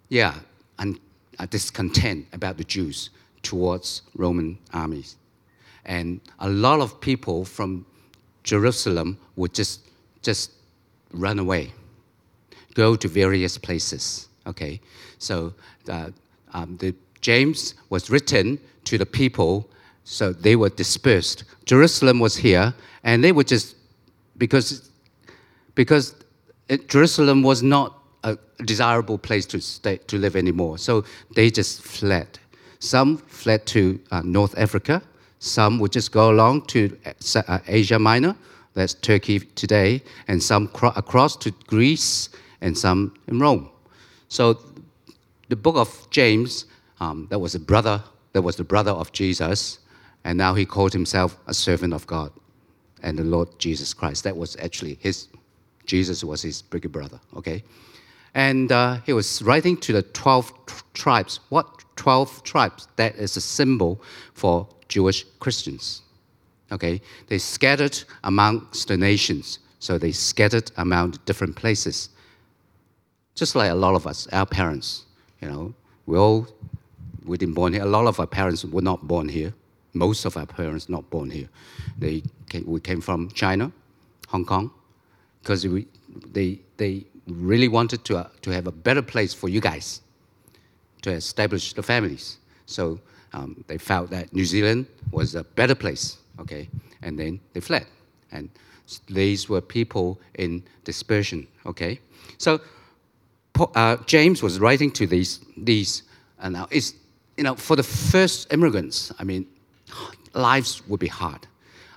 yeah, 0.10 0.36
un, 0.77 1.00
uh, 1.39 1.46
discontent 1.46 2.27
about 2.34 2.58
the 2.58 2.65
Jews 2.65 3.10
towards 3.42 4.03
Roman 4.15 4.60
armies. 4.74 5.15
And 5.86 6.20
a 6.39 6.50
lot 6.50 6.82
of 6.82 7.00
people 7.00 7.46
from 7.46 7.86
Jerusalem 8.44 9.18
would 9.38 9.53
just, 9.53 9.82
just 10.22 10.51
run 11.12 11.39
away, 11.39 11.72
go 12.74 12.96
to 12.96 13.08
various 13.08 13.58
places. 13.58 14.27
Okay, 14.46 14.82
so 15.18 15.53
uh, 15.88 16.10
um, 16.53 16.75
the 16.77 16.94
James 17.22 17.75
was 17.89 18.10
written 18.10 18.60
to 18.84 18.98
the 18.98 19.06
people, 19.06 19.70
so 20.03 20.33
they 20.33 20.55
were 20.55 20.69
dispersed. 20.69 21.43
Jerusalem 21.65 22.19
was 22.19 22.36
here, 22.36 22.74
and 23.03 23.24
they 23.24 23.31
were 23.31 23.43
just 23.43 23.75
because 24.38 24.89
because 25.75 26.15
it, 26.69 26.89
Jerusalem 26.89 27.43
was 27.43 27.63
not 27.63 28.00
a 28.24 28.38
desirable 28.65 29.17
place 29.17 29.45
to 29.48 29.62
stay 29.62 29.98
to 30.07 30.17
live 30.17 30.36
anymore. 30.36 30.77
So 30.77 31.05
they 31.36 31.50
just 31.50 31.81
fled. 31.81 32.39
Some 32.79 33.17
fled 33.17 33.65
to 33.67 34.00
uh, 34.12 34.22
North 34.25 34.57
Africa, 34.57 35.01
some 35.39 35.79
would 35.79 35.91
just 35.91 36.12
go 36.12 36.31
along 36.31 36.67
to 36.67 36.98
uh, 37.36 37.60
Asia 37.67 38.00
Minor, 38.00 38.36
that's 38.74 38.93
Turkey 38.93 39.39
today, 39.39 40.01
and 40.27 40.41
some 40.41 40.69
across 40.95 41.36
to 41.38 41.51
Greece, 41.67 42.29
and 42.62 42.77
some 42.77 43.13
in 43.27 43.39
Rome. 43.39 43.69
So 44.29 44.60
the 45.50 45.55
book 45.55 45.75
of 45.75 46.07
James, 46.10 46.65
um, 47.00 47.27
that 47.29 47.39
was 47.39 47.55
a 47.55 47.60
brother, 47.60 48.01
that 48.31 48.41
was 48.41 48.55
the 48.55 48.63
brother 48.63 48.91
of 48.91 49.12
Jesus, 49.12 49.79
and 50.24 50.38
now 50.38 50.53
he 50.53 50.65
called 50.65 50.94
himself 50.94 51.38
a 51.48 51.53
servant 51.53 51.94
of 51.94 52.08
God 52.08 52.32
and 53.01 53.18
the 53.18 53.24
Lord 53.24 53.48
Jesus 53.60 53.94
Christ. 53.94 54.24
That 54.24 54.38
was 54.38 54.56
actually 54.58 54.98
his, 55.01 55.27
Jesus 55.86 56.24
was 56.24 56.42
his 56.42 56.62
bigger 56.62 56.89
brother, 56.89 57.20
okay? 57.36 57.63
And 58.34 58.72
uh, 58.72 59.00
he 59.06 59.13
was 59.13 59.42
writing 59.42 59.77
to 59.77 59.94
the 59.94 60.01
12 60.01 60.84
tribes. 60.94 61.39
What 61.50 61.68
12 61.98 62.44
tribes? 62.44 62.88
That 62.96 63.15
is 63.15 63.38
a 63.38 63.42
symbol 63.42 64.01
for 64.34 64.68
Jewish 64.88 65.25
Christians. 65.39 66.01
Okay, 66.72 67.01
they 67.27 67.38
scattered 67.38 68.03
amongst 68.24 68.88
the 68.88 68.98
nations, 68.98 69.60
so 69.80 70.00
they 70.00 70.12
scattered 70.12 70.72
among 70.77 71.12
different 71.25 71.56
places. 71.56 72.10
Just 73.36 73.56
like 73.56 73.70
a 73.70 73.75
lot 73.75 73.94
of 73.94 74.08
us, 74.08 74.27
our 74.32 74.46
parents, 74.46 75.06
you 75.39 75.50
know, 75.50 75.74
we 76.08 76.18
all 76.18 76.48
we 77.25 77.38
didn't 77.38 77.53
born 77.53 77.74
here. 77.74 77.84
A 77.84 77.86
lot 77.86 78.08
of 78.08 78.20
our 78.20 78.25
parents 78.25 78.65
were 78.65 78.82
not 78.82 79.08
born 79.08 79.30
here. 79.30 79.53
Most 79.93 80.25
of 80.25 80.38
our 80.38 80.45
parents 80.45 80.89
not 80.89 81.09
born 81.09 81.29
here. 81.29 81.50
They 81.97 82.23
came, 82.50 82.65
we 82.65 82.79
came 82.79 83.01
from 83.01 83.29
China, 83.29 83.71
Hong 84.27 84.45
Kong, 84.45 84.71
because 85.41 85.67
we, 85.67 85.88
they, 86.31 86.59
they 86.77 87.05
really 87.27 87.67
wanted 87.67 88.03
to, 88.05 88.17
uh, 88.17 88.27
to 88.41 88.50
have 88.51 88.67
a 88.67 88.71
better 88.71 89.01
place 89.01 89.33
for 89.33 89.50
you 89.50 89.62
guys 89.62 90.01
to 91.03 91.12
establish 91.12 91.73
the 91.73 91.83
families. 91.83 92.38
So 92.65 93.00
um, 93.33 93.63
they 93.67 93.77
felt 93.77 94.09
that 94.09 94.33
New 94.33 94.45
Zealand 94.45 94.88
was 95.12 95.35
a 95.35 95.43
better 95.43 95.75
place, 95.75 96.17
okay, 96.39 96.69
and 97.01 97.17
then 97.19 97.39
they 97.53 97.59
fled. 97.59 97.85
And 98.31 98.50
these 99.07 99.47
were 99.47 99.62
people 99.62 100.19
in 100.35 100.63
dispersion, 100.83 101.47
okay. 101.65 102.00
So 102.38 102.59
uh, 103.75 103.97
James 104.05 104.41
was 104.41 104.59
writing 104.59 104.91
to 104.91 105.07
these, 105.07 105.39
these, 105.57 106.03
and 106.39 106.53
now 106.53 106.67
it's, 106.71 106.93
you 107.38 107.43
know, 107.43 107.55
for 107.55 107.75
the 107.75 107.83
first 107.83 108.51
immigrants, 108.53 109.12
I 109.19 109.23
mean, 109.23 109.47
lives 110.34 110.86
would 110.88 111.00
be 111.00 111.08
hard. 111.08 111.48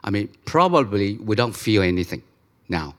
I 0.05 0.11
mean, 0.11 0.29
probably 0.45 1.17
we 1.19 1.37
don't 1.37 1.55
feel 1.55 1.83
anything 1.83 2.23
now. 2.69 2.95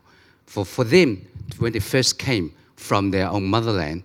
For, 0.45 0.65
for 0.65 0.83
them, 0.83 1.25
when 1.59 1.73
they 1.73 1.79
first 1.79 2.19
came 2.19 2.53
from 2.75 3.11
their 3.11 3.29
own 3.29 3.45
motherland 3.45 4.03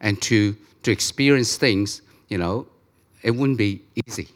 and 0.00 0.20
to, 0.22 0.56
to 0.82 0.90
experience 0.90 1.56
things, 1.56 2.02
you 2.28 2.38
know, 2.38 2.66
it 3.22 3.30
wouldn't 3.30 3.58
be 3.58 3.82
easy. 4.06 4.28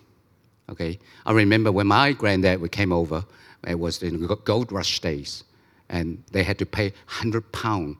Okay, 0.71 0.99
I 1.25 1.33
remember 1.33 1.73
when 1.73 1.87
my 1.87 2.12
granddad 2.12 2.61
we 2.61 2.68
came 2.68 2.92
over. 2.92 3.25
It 3.66 3.78
was 3.78 4.02
in 4.02 4.26
gold 4.45 4.71
rush 4.71 5.00
days, 5.00 5.45
and 5.88 6.23
they 6.30 6.42
had 6.42 6.59
to 6.59 6.66
pay 6.66 6.92
hundred 7.07 7.50
pound 7.52 7.97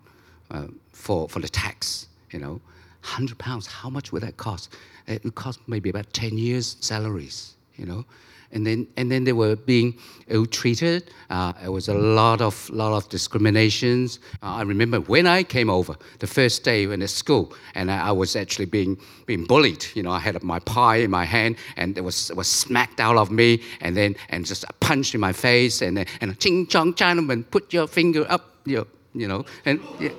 uh, 0.51 0.67
for 0.93 1.29
for 1.29 1.41
the 1.41 1.49
tax. 1.49 2.09
You 2.31 2.39
know, 2.39 2.61
hundred 3.01 3.39
pounds. 3.39 3.67
How 3.67 3.91
much 3.91 4.13
would 4.13 4.23
that 4.23 4.37
cost? 4.37 4.77
It 5.07 5.25
would 5.25 5.35
cost 5.35 5.61
maybe 5.67 5.89
about 5.89 6.13
ten 6.13 6.37
years' 6.37 6.77
salaries. 6.81 7.55
You 7.79 7.87
know, 7.87 8.05
and 8.53 8.67
then 8.67 8.87
and 8.97 9.11
then 9.11 9.25
they 9.25 9.33
were 9.33 9.57
being 9.57 9.95
ill-treated. 10.29 11.11
Uh, 11.31 11.53
it 11.65 11.69
was 11.69 11.89
a 11.89 11.95
lot 11.95 12.41
of 12.41 12.69
lot 12.71 12.93
of 12.93 13.09
discriminations. 13.09 14.21
Uh, 14.43 14.57
I 14.57 14.63
remember 14.63 15.01
when 15.01 15.27
I 15.27 15.43
came 15.43 15.71
over 15.71 15.97
the 16.19 16.27
first 16.27 16.65
day 16.65 16.85
in 16.85 17.01
the 17.01 17.09
school, 17.09 17.53
and 17.75 17.91
I, 17.91 18.09
I, 18.09 18.13
was 18.13 18.37
actually 18.37 18.67
being 18.67 18.99
being 19.27 19.45
bullied. 19.45 19.85
You 19.95 20.03
know, 20.03 20.11
I 20.11 20.19
had 20.19 20.43
my 20.43 20.61
pie 20.61 20.97
in 20.97 21.11
my 21.11 21.25
hand, 21.25 21.57
and 21.77 21.97
it 21.99 22.03
was 22.03 22.31
it 22.31 22.37
was 22.37 22.49
smacked 22.49 23.01
out 23.01 23.17
of 23.17 23.31
me, 23.31 23.61
and 23.81 23.97
then 23.97 24.17
and 24.31 24.47
just 24.47 24.65
a 24.65 24.73
punch 24.81 25.15
in 25.15 25.21
my 25.21 25.33
face, 25.33 25.83
and 25.83 25.97
then 25.97 26.07
and 26.21 26.39
ching 26.39 26.67
chong 26.67 26.95
Chinaman, 26.95 27.45
put 27.51 27.73
your 27.73 27.87
finger 27.87 28.27
up, 28.31 28.55
you 28.65 28.79
know, 28.79 28.87
you 29.15 29.29
know, 29.29 29.45
and 29.65 29.81
yeah, 30.01 30.11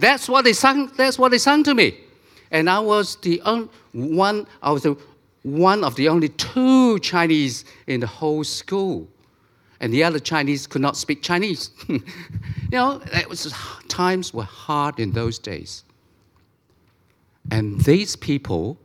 that's 0.00 0.28
what 0.28 0.44
they 0.44 0.52
sung. 0.52 0.90
That's 0.96 1.18
what 1.18 1.30
they 1.30 1.38
sung 1.38 1.62
to 1.64 1.74
me, 1.74 1.96
and 2.50 2.68
I 2.68 2.80
was 2.80 3.16
the 3.16 3.40
only 3.42 3.68
one. 3.92 4.46
I 4.62 4.72
was 4.72 4.82
the 4.82 4.96
one 5.42 5.84
of 5.84 5.94
the 5.96 6.08
only 6.08 6.28
two 6.28 6.98
Chinese 7.00 7.64
in 7.86 8.00
the 8.00 8.06
whole 8.06 8.44
school. 8.44 9.08
And 9.80 9.92
the 9.92 10.02
other 10.02 10.18
Chinese 10.18 10.66
could 10.66 10.82
not 10.82 10.96
speak 10.96 11.22
Chinese. 11.22 11.70
you 11.88 12.02
know, 12.72 13.00
it 13.12 13.28
was, 13.28 13.52
times 13.88 14.34
were 14.34 14.42
hard 14.42 14.98
in 14.98 15.12
those 15.12 15.38
days. 15.38 15.84
And 17.50 17.80
these 17.82 18.16
people, 18.16 18.78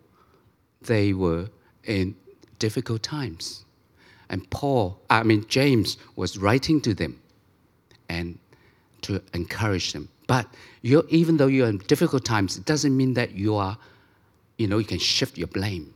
they 0.81 1.13
were 1.13 1.49
in 1.83 2.15
difficult 2.59 3.01
times. 3.01 3.65
And 4.29 4.49
Paul, 4.51 5.01
I 5.09 5.23
mean, 5.23 5.45
James 5.47 5.97
was 6.15 6.37
writing 6.37 6.79
to 6.81 6.93
them 6.93 7.19
and 8.07 8.37
to 9.01 9.21
encourage 9.33 9.93
them. 9.93 10.09
But 10.27 10.47
even 10.81 11.37
though 11.37 11.47
you're 11.47 11.67
in 11.67 11.79
difficult 11.79 12.23
times, 12.23 12.57
it 12.57 12.65
doesn't 12.65 12.95
mean 12.95 13.15
that 13.15 13.31
you 13.31 13.55
are, 13.55 13.77
you 14.57 14.67
know, 14.67 14.77
you 14.77 14.85
can 14.85 14.99
shift 14.99 15.37
your 15.37 15.47
blame 15.47 15.92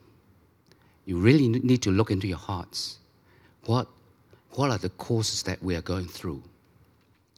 you 1.08 1.18
really 1.18 1.48
need 1.48 1.82
to 1.82 1.90
look 1.90 2.12
into 2.12 2.28
your 2.28 2.38
hearts. 2.38 3.00
What, 3.66 3.88
what 4.52 4.70
are 4.70 4.78
the 4.78 4.90
causes 4.90 5.42
that 5.44 5.64
we 5.64 5.74
are 5.76 5.82
going 5.82 6.06
through? 6.06 6.44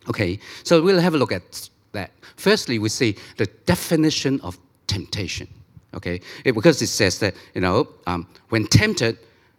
Okay, 0.09 0.39
so 0.63 0.81
we'll 0.81 0.99
have 0.99 1.13
a 1.13 1.17
look 1.17 1.31
at 1.31 1.69
that. 1.91 2.09
Firstly, 2.35 2.79
we 2.79 2.89
see 2.89 3.15
the 3.37 3.45
definition 3.67 4.41
of 4.41 4.57
temptation. 4.87 5.47
Okay, 5.93 6.19
it, 6.45 6.53
because 6.53 6.81
it 6.81 6.87
says 6.87 7.19
that 7.19 7.35
you 7.53 7.61
know 7.61 7.87
um, 8.07 8.27
when 8.49 8.65
tempted, 8.65 9.17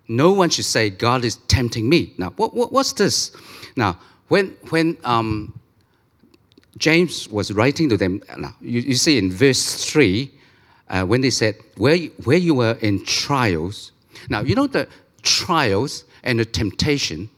no 0.08 0.32
one 0.32 0.50
should 0.50 0.64
say 0.64 0.90
God 0.90 1.24
is 1.24 1.36
tempting 1.46 1.88
me. 1.88 2.12
Now, 2.18 2.30
what, 2.30 2.52
what 2.52 2.72
what's 2.72 2.92
this? 2.94 3.30
Now, 3.76 3.96
when 4.26 4.56
when 4.70 4.96
um, 5.04 5.58
James 6.78 7.28
was 7.28 7.52
writing 7.52 7.88
to 7.90 7.96
them, 7.96 8.22
now 8.36 8.56
you, 8.60 8.80
you 8.80 8.94
see 8.94 9.18
in 9.18 9.30
verse 9.30 9.84
three, 9.84 10.32
uh, 10.88 11.04
when 11.04 11.20
they 11.20 11.30
said 11.30 11.54
where 11.76 11.96
where 12.24 12.38
you 12.38 12.54
were 12.54 12.76
in 12.80 13.04
trials. 13.04 13.92
Now 14.28 14.40
you 14.42 14.54
know 14.54 14.66
the 14.66 14.88
trials 15.22 16.04
and 16.22 16.38
the 16.38 16.44
temptation. 16.44 17.30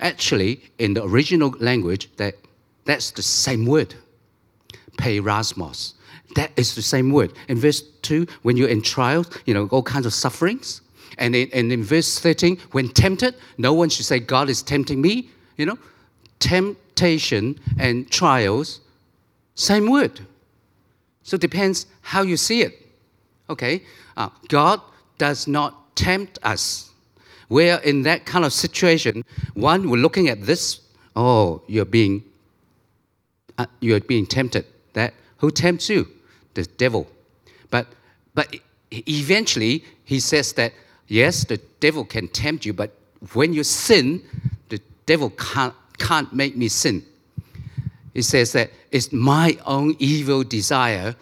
Actually, 0.00 0.60
in 0.78 0.94
the 0.94 1.04
original 1.04 1.54
language, 1.60 2.10
that 2.16 2.34
that's 2.84 3.12
the 3.12 3.22
same 3.22 3.66
word, 3.66 3.94
peirasmos. 4.98 5.94
That 6.34 6.50
is 6.56 6.74
the 6.74 6.82
same 6.82 7.12
word. 7.12 7.32
In 7.48 7.58
verse 7.58 7.82
2, 8.02 8.26
when 8.42 8.56
you're 8.56 8.68
in 8.68 8.82
trials, 8.82 9.30
you 9.46 9.54
know, 9.54 9.68
all 9.70 9.82
kinds 9.82 10.06
of 10.06 10.12
sufferings. 10.12 10.80
And 11.18 11.36
in, 11.36 11.48
and 11.52 11.70
in 11.72 11.84
verse 11.84 12.18
13, 12.18 12.58
when 12.72 12.88
tempted, 12.88 13.36
no 13.56 13.72
one 13.72 13.88
should 13.88 14.04
say, 14.04 14.18
God 14.18 14.48
is 14.48 14.62
tempting 14.62 15.00
me. 15.00 15.30
You 15.56 15.66
know, 15.66 15.78
temptation 16.40 17.60
and 17.78 18.10
trials, 18.10 18.80
same 19.54 19.88
word. 19.88 20.20
So 21.22 21.36
it 21.36 21.40
depends 21.40 21.86
how 22.02 22.22
you 22.22 22.36
see 22.36 22.62
it. 22.62 22.86
Okay? 23.48 23.82
Uh, 24.16 24.30
God 24.48 24.80
does 25.18 25.46
not 25.46 25.83
tempt 25.94 26.38
us. 26.42 26.90
Where 27.48 27.78
in 27.80 28.02
that 28.02 28.24
kind 28.24 28.44
of 28.44 28.52
situation, 28.52 29.24
one, 29.54 29.90
we're 29.90 29.98
looking 29.98 30.28
at 30.28 30.42
this, 30.42 30.80
oh, 31.14 31.62
you're 31.66 31.84
being 31.84 32.24
uh, 33.58 33.66
you're 33.80 34.00
being 34.00 34.26
tempted. 34.26 34.64
That 34.94 35.14
who 35.38 35.50
tempts 35.50 35.88
you? 35.88 36.08
The 36.54 36.64
devil. 36.64 37.06
But 37.70 37.86
but 38.34 38.56
eventually 38.90 39.84
he 40.04 40.20
says 40.20 40.52
that 40.54 40.72
yes, 41.06 41.44
the 41.44 41.58
devil 41.80 42.04
can 42.04 42.28
tempt 42.28 42.64
you, 42.64 42.72
but 42.72 42.90
when 43.32 43.52
you 43.52 43.64
sin, 43.64 44.22
the 44.68 44.80
devil 45.06 45.30
can't 45.30 45.74
can't 45.98 46.32
make 46.32 46.56
me 46.56 46.68
sin. 46.68 47.04
He 48.14 48.22
says 48.22 48.52
that 48.52 48.70
it's 48.90 49.12
my 49.12 49.58
own 49.66 49.96
evil 49.98 50.44
desire 50.44 51.14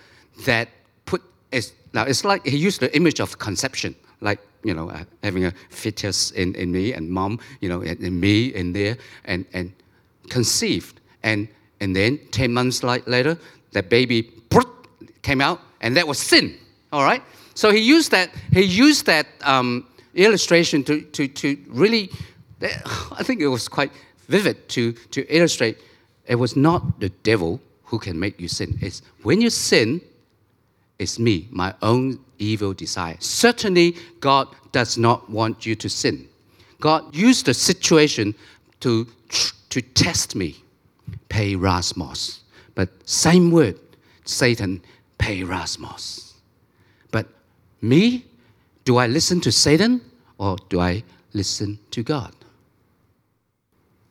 that 0.47 0.69
put 1.07 1.23
it's 1.51 1.73
now 1.93 2.05
it's 2.05 2.25
like 2.25 2.47
he 2.47 2.57
used 2.57 2.81
the 2.81 2.95
image 2.97 3.21
of 3.21 3.39
conception, 3.39 3.95
like 4.21 4.41
you 4.63 4.75
know 4.75 4.91
uh, 4.91 5.05
having 5.23 5.45
a 5.45 5.53
fetus 5.71 6.31
in, 6.33 6.55
in 6.55 6.73
me 6.73 6.93
and 6.93 7.11
mom, 7.11 7.39
you 7.61 7.69
know, 7.69 7.81
in, 7.83 8.05
and 8.05 8.21
me 8.21 8.47
in 8.55 8.73
there 8.73 8.97
and 9.25 9.45
and 9.53 9.73
conceived 10.29 11.01
and 11.23 11.49
and 11.81 11.97
then 11.97 12.19
10 12.31 12.53
months 12.53 12.85
later, 12.85 13.37
that 13.73 13.89
baby 13.89 14.31
came 15.23 15.41
out, 15.41 15.61
and 15.81 15.97
that 15.97 16.07
was 16.07 16.19
sin. 16.19 16.57
All 16.93 17.03
right? 17.03 17.23
So 17.55 17.71
he 17.71 17.81
used 17.81 18.11
that, 18.11 18.31
he 18.53 18.63
used 18.63 19.07
that 19.07 19.27
um, 19.43 19.87
illustration 20.15 20.85
to, 20.85 21.03
to, 21.03 21.29
to 21.29 21.59
really, 21.69 22.11
I 22.63 23.23
think 23.23 23.41
it 23.41 23.49
was 23.49 23.69
quite 23.69 23.93
vivid 24.29 24.69
to, 24.71 24.93
to 24.93 25.27
illustrate 25.35 25.79
it 26.27 26.37
was 26.37 26.55
not 26.57 27.01
the 27.01 27.09
devil 27.25 27.61
who 27.85 27.99
can 27.99 28.19
make 28.19 28.41
you 28.41 28.47
sin. 28.47 28.79
It's 28.81 29.03
when 29.23 29.41
you 29.41 29.51
sin, 29.51 30.01
it's 31.03 31.19
me, 31.19 31.49
my 31.51 31.75
own 31.83 32.19
evil 32.39 32.73
desire. 32.73 33.17
Certainly, 33.21 33.97
God 34.21 34.49
does 34.73 34.97
not 34.97 35.29
want 35.29 35.67
you 35.67 35.75
to 35.77 35.89
sin. 35.89 36.29
God 36.81 37.15
used 37.15 37.47
the 37.47 37.55
situation 37.55 38.35
to, 38.81 39.07
to 39.69 39.83
test 39.83 40.35
me 40.35 40.57
peirasmos. 41.29 42.41
But 42.75 42.89
same 43.09 43.51
word, 43.51 43.79
Satan, 44.25 44.83
peirasmos. 45.19 46.33
But 47.11 47.27
me, 47.81 48.25
do 48.85 48.97
I 48.97 49.07
listen 49.07 49.41
to 49.43 49.53
Satan 49.53 50.01
or 50.39 50.57
do 50.69 50.81
I 50.81 51.03
listen 51.33 51.79
to 51.91 52.03
God? 52.03 52.35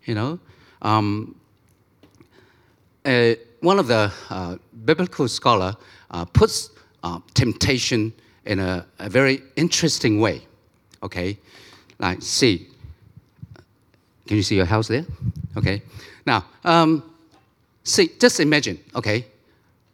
You 0.05 0.15
know, 0.15 0.39
um, 0.81 1.35
uh, 3.05 3.33
one 3.61 3.79
of 3.79 3.87
the 3.87 4.11
uh, 4.29 4.57
biblical 4.85 5.27
scholar 5.27 5.75
uh, 6.09 6.25
puts 6.25 6.71
uh, 7.03 7.19
temptation 7.33 8.13
in 8.45 8.59
a, 8.59 8.85
a 8.99 9.09
very 9.09 9.41
interesting 9.55 10.19
way. 10.19 10.41
Okay, 11.03 11.37
like 11.99 12.21
see, 12.21 12.67
can 14.27 14.37
you 14.37 14.43
see 14.43 14.55
your 14.55 14.65
house 14.65 14.87
there? 14.87 15.05
Okay, 15.57 15.81
now, 16.25 16.45
um, 16.63 17.03
see, 17.83 18.09
just 18.19 18.39
imagine, 18.39 18.79
okay, 18.95 19.25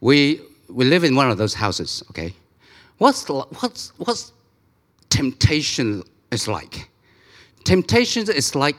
we, 0.00 0.40
we 0.68 0.84
live 0.84 1.04
in 1.04 1.14
one 1.14 1.30
of 1.30 1.38
those 1.38 1.54
houses, 1.54 2.02
okay? 2.10 2.34
What's, 2.98 3.28
what's, 3.28 3.92
what's 3.98 4.32
temptation 5.08 6.02
is 6.30 6.48
like? 6.48 6.88
Temptation 7.64 8.30
is 8.30 8.54
like 8.54 8.76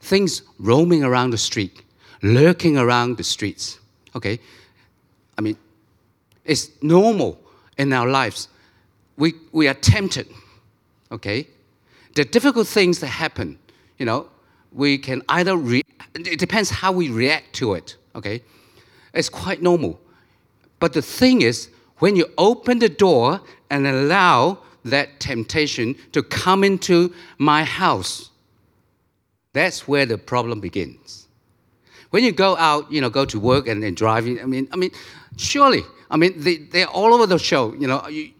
things 0.00 0.42
roaming 0.58 1.04
around 1.04 1.30
the 1.30 1.38
street, 1.38 1.82
lurking 2.22 2.78
around 2.78 3.16
the 3.16 3.24
streets, 3.24 3.78
okay? 4.16 4.38
I 5.36 5.40
mean, 5.40 5.56
it's 6.44 6.70
normal 6.82 7.38
in 7.78 7.92
our 7.92 8.08
lives. 8.08 8.48
We, 9.16 9.34
we 9.52 9.68
are 9.68 9.74
tempted, 9.74 10.28
okay? 11.10 11.46
The 12.14 12.24
difficult 12.24 12.66
things 12.66 13.00
that 13.00 13.08
happen, 13.08 13.58
you 13.98 14.06
know, 14.06 14.28
we 14.72 14.98
can 14.98 15.22
either, 15.28 15.56
re- 15.56 15.82
it 16.14 16.38
depends 16.38 16.70
how 16.70 16.92
we 16.92 17.08
react 17.10 17.54
to 17.54 17.74
it, 17.74 17.96
okay? 18.14 18.42
It's 19.14 19.28
quite 19.28 19.62
normal. 19.62 20.00
But 20.78 20.92
the 20.92 21.02
thing 21.02 21.42
is, 21.42 21.70
when 21.98 22.14
you 22.14 22.26
open 22.36 22.78
the 22.78 22.88
door 22.88 23.40
and 23.70 23.86
allow 23.86 24.58
that 24.84 25.20
temptation 25.20 25.96
to 26.12 26.22
come 26.22 26.62
into 26.62 27.12
my 27.38 27.64
house, 27.64 28.30
that's 29.52 29.88
where 29.88 30.06
the 30.06 30.18
problem 30.18 30.60
begins. 30.60 31.26
When 32.10 32.24
you 32.24 32.32
go 32.32 32.56
out, 32.56 32.90
you 32.90 33.00
know, 33.00 33.10
go 33.10 33.24
to 33.24 33.40
work 33.40 33.66
and, 33.68 33.82
and 33.84 33.96
driving, 33.96 34.40
I 34.40 34.44
mean, 34.44 34.68
I 34.72 34.76
mean, 34.76 34.90
surely, 35.38 35.82
I 36.10 36.16
mean, 36.16 36.34
they, 36.36 36.56
they're 36.56 36.88
all 36.88 37.14
over 37.14 37.26
the 37.26 37.38
show, 37.38 37.74
you 37.74 37.86
know, 37.86 38.06
you, 38.08 38.30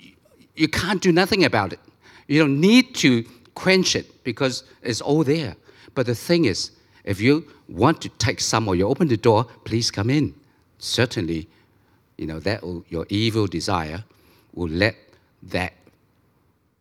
you 0.57 0.69
can't 0.69 1.01
do 1.01 1.13
nothing 1.13 1.45
about 1.45 1.73
it. 1.73 1.81
You 2.27 2.41
don't 2.41 2.61
need 2.61 2.95
to 2.97 3.25
quench 3.55 3.97
it 3.97 4.25
because 4.25 4.65
it's 4.83 5.01
all 5.01 5.25
there. 5.25 5.57
But 5.95 6.07
the 6.07 6.15
thing 6.15 6.45
is, 6.45 6.73
if 7.05 7.21
you 7.21 7.47
want 7.69 8.03
to 8.03 8.09
take 8.11 8.41
some 8.41 8.69
or 8.69 8.75
you 8.75 8.87
open 8.87 9.09
the 9.09 9.17
door, 9.17 9.45
please 9.65 9.91
come 9.91 10.11
in. 10.11 10.35
Certainly, 10.79 11.49
you 12.17 12.27
know, 12.27 12.39
that 12.41 12.63
will, 12.63 12.85
your 12.89 13.07
evil 13.09 13.47
desire 13.47 14.05
will 14.55 14.69
let 14.69 14.97
that 15.45 15.73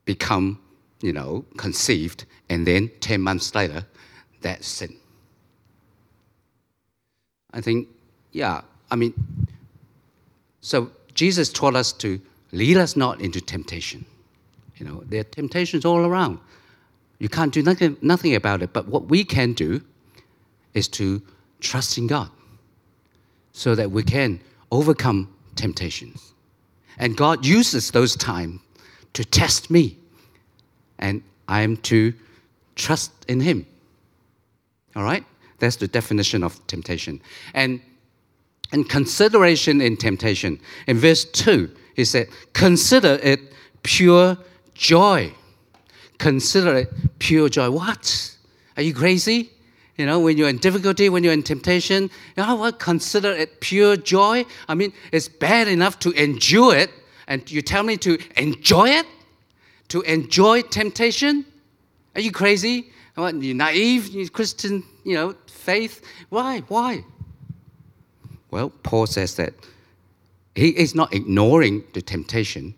become, 0.06 0.60
you 1.02 1.14
know, 1.14 1.46
conceived, 1.58 2.26
and 2.50 2.66
then 2.66 2.90
10 3.02 3.22
months 3.22 3.54
later, 3.54 3.86
that's 4.42 4.68
sin. 4.68 4.96
I 7.54 7.62
think, 7.62 7.88
yeah, 8.32 8.62
I 8.90 8.96
mean, 8.96 9.14
so 10.62 10.92
Jesus 11.14 11.50
taught 11.50 11.76
us 11.76 11.92
to 11.94 12.20
lead 12.52 12.78
us 12.78 12.96
not 12.96 13.22
into 13.22 13.42
temptation. 13.42 14.06
You 14.78 14.86
know, 14.86 15.04
there 15.06 15.22
are 15.22 15.26
temptations 15.26 15.86
all 15.86 16.06
around. 16.06 16.40
You 17.20 17.30
can't 17.30 17.54
do 17.54 17.64
nothing, 17.64 17.98
nothing 18.02 18.36
about 18.36 18.62
it. 18.62 18.74
But 18.74 18.88
what 18.88 19.06
we 19.06 19.24
can 19.24 19.54
do 19.54 19.82
is 20.74 20.88
to 20.90 21.22
trust 21.60 21.98
in 21.98 22.08
God 22.08 22.30
so 23.54 23.74
that 23.74 23.90
we 23.90 24.04
can 24.04 24.40
overcome 24.72 25.34
temptations. 25.56 26.34
And 27.00 27.18
God 27.18 27.46
uses 27.46 27.92
those 27.92 28.16
times 28.16 28.62
to 29.14 29.26
test 29.26 29.72
me. 29.72 29.98
And 31.00 31.24
I 31.48 31.62
am 31.62 31.78
to 31.78 32.14
trust 32.76 33.12
in 33.28 33.40
Him. 33.40 33.66
All 34.96 35.04
right? 35.04 35.24
That's 35.60 35.78
the 35.78 35.88
definition 35.88 36.44
of 36.44 36.66
temptation. 36.68 37.22
And, 37.54 37.82
and 38.72 38.88
consideration 38.90 39.82
in 39.82 39.98
temptation. 39.98 40.60
In 40.88 40.98
verse 40.98 41.26
2, 41.26 41.70
he 41.96 42.06
said, 42.06 42.28
Consider 42.54 43.20
it 43.24 43.40
pure 43.84 44.38
joy 44.74 45.34
consider 46.18 46.76
it 46.78 46.94
pure 47.20 47.50
joy. 47.50 47.70
What? 47.70 48.36
Are 48.76 48.84
you 48.84 48.94
crazy? 48.94 49.52
You 49.98 50.06
know, 50.06 50.20
when 50.20 50.38
you're 50.38 50.50
in 50.50 50.58
difficulty, 50.58 51.10
when 51.10 51.24
you're 51.24 51.34
in 51.34 51.44
temptation, 51.44 52.04
you 52.36 52.46
know 52.46 52.56
what? 52.56 52.80
Consider 52.80 53.32
it 53.32 53.62
pure 53.62 53.96
joy. 53.96 54.46
I 54.68 54.76
mean, 54.76 54.94
it's 55.12 55.28
bad 55.28 55.68
enough 55.68 55.98
to 56.00 56.12
endure 56.12 56.76
it, 56.76 56.92
and 57.28 57.50
you 57.50 57.62
tell 57.62 57.84
me 57.84 57.98
to 57.98 58.20
enjoy 58.36 58.90
it? 58.90 59.08
To 59.90 60.02
enjoy 60.02 60.62
temptation? 60.62 61.46
Are 62.14 62.22
you 62.22 62.32
crazy? 62.32 62.92
What, 63.16 63.36
you 63.36 63.56
naive, 63.56 64.08
you 64.10 64.30
Christian, 64.30 64.84
you 65.04 65.16
know, 65.16 65.36
faith? 65.48 66.04
Why? 66.30 66.60
Why? 66.68 67.04
Well, 68.52 68.70
Paul 68.84 69.08
says 69.08 69.36
that 69.36 69.54
he 70.56 70.70
is 70.70 70.96
not 70.96 71.14
ignoring 71.14 71.84
the 71.94 72.02
temptation, 72.02 72.74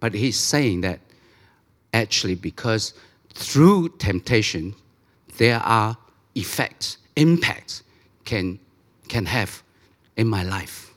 but 0.00 0.14
he's 0.14 0.38
saying 0.38 0.82
that 0.82 1.00
actually 1.92 2.34
because 2.34 2.92
through 3.34 3.90
temptation, 3.98 4.74
there 5.38 5.60
are 5.60 5.96
effects, 6.34 6.98
impacts 7.16 7.82
can, 8.24 8.58
can 9.08 9.26
have 9.26 9.62
in 10.16 10.26
my 10.26 10.42
life. 10.42 10.90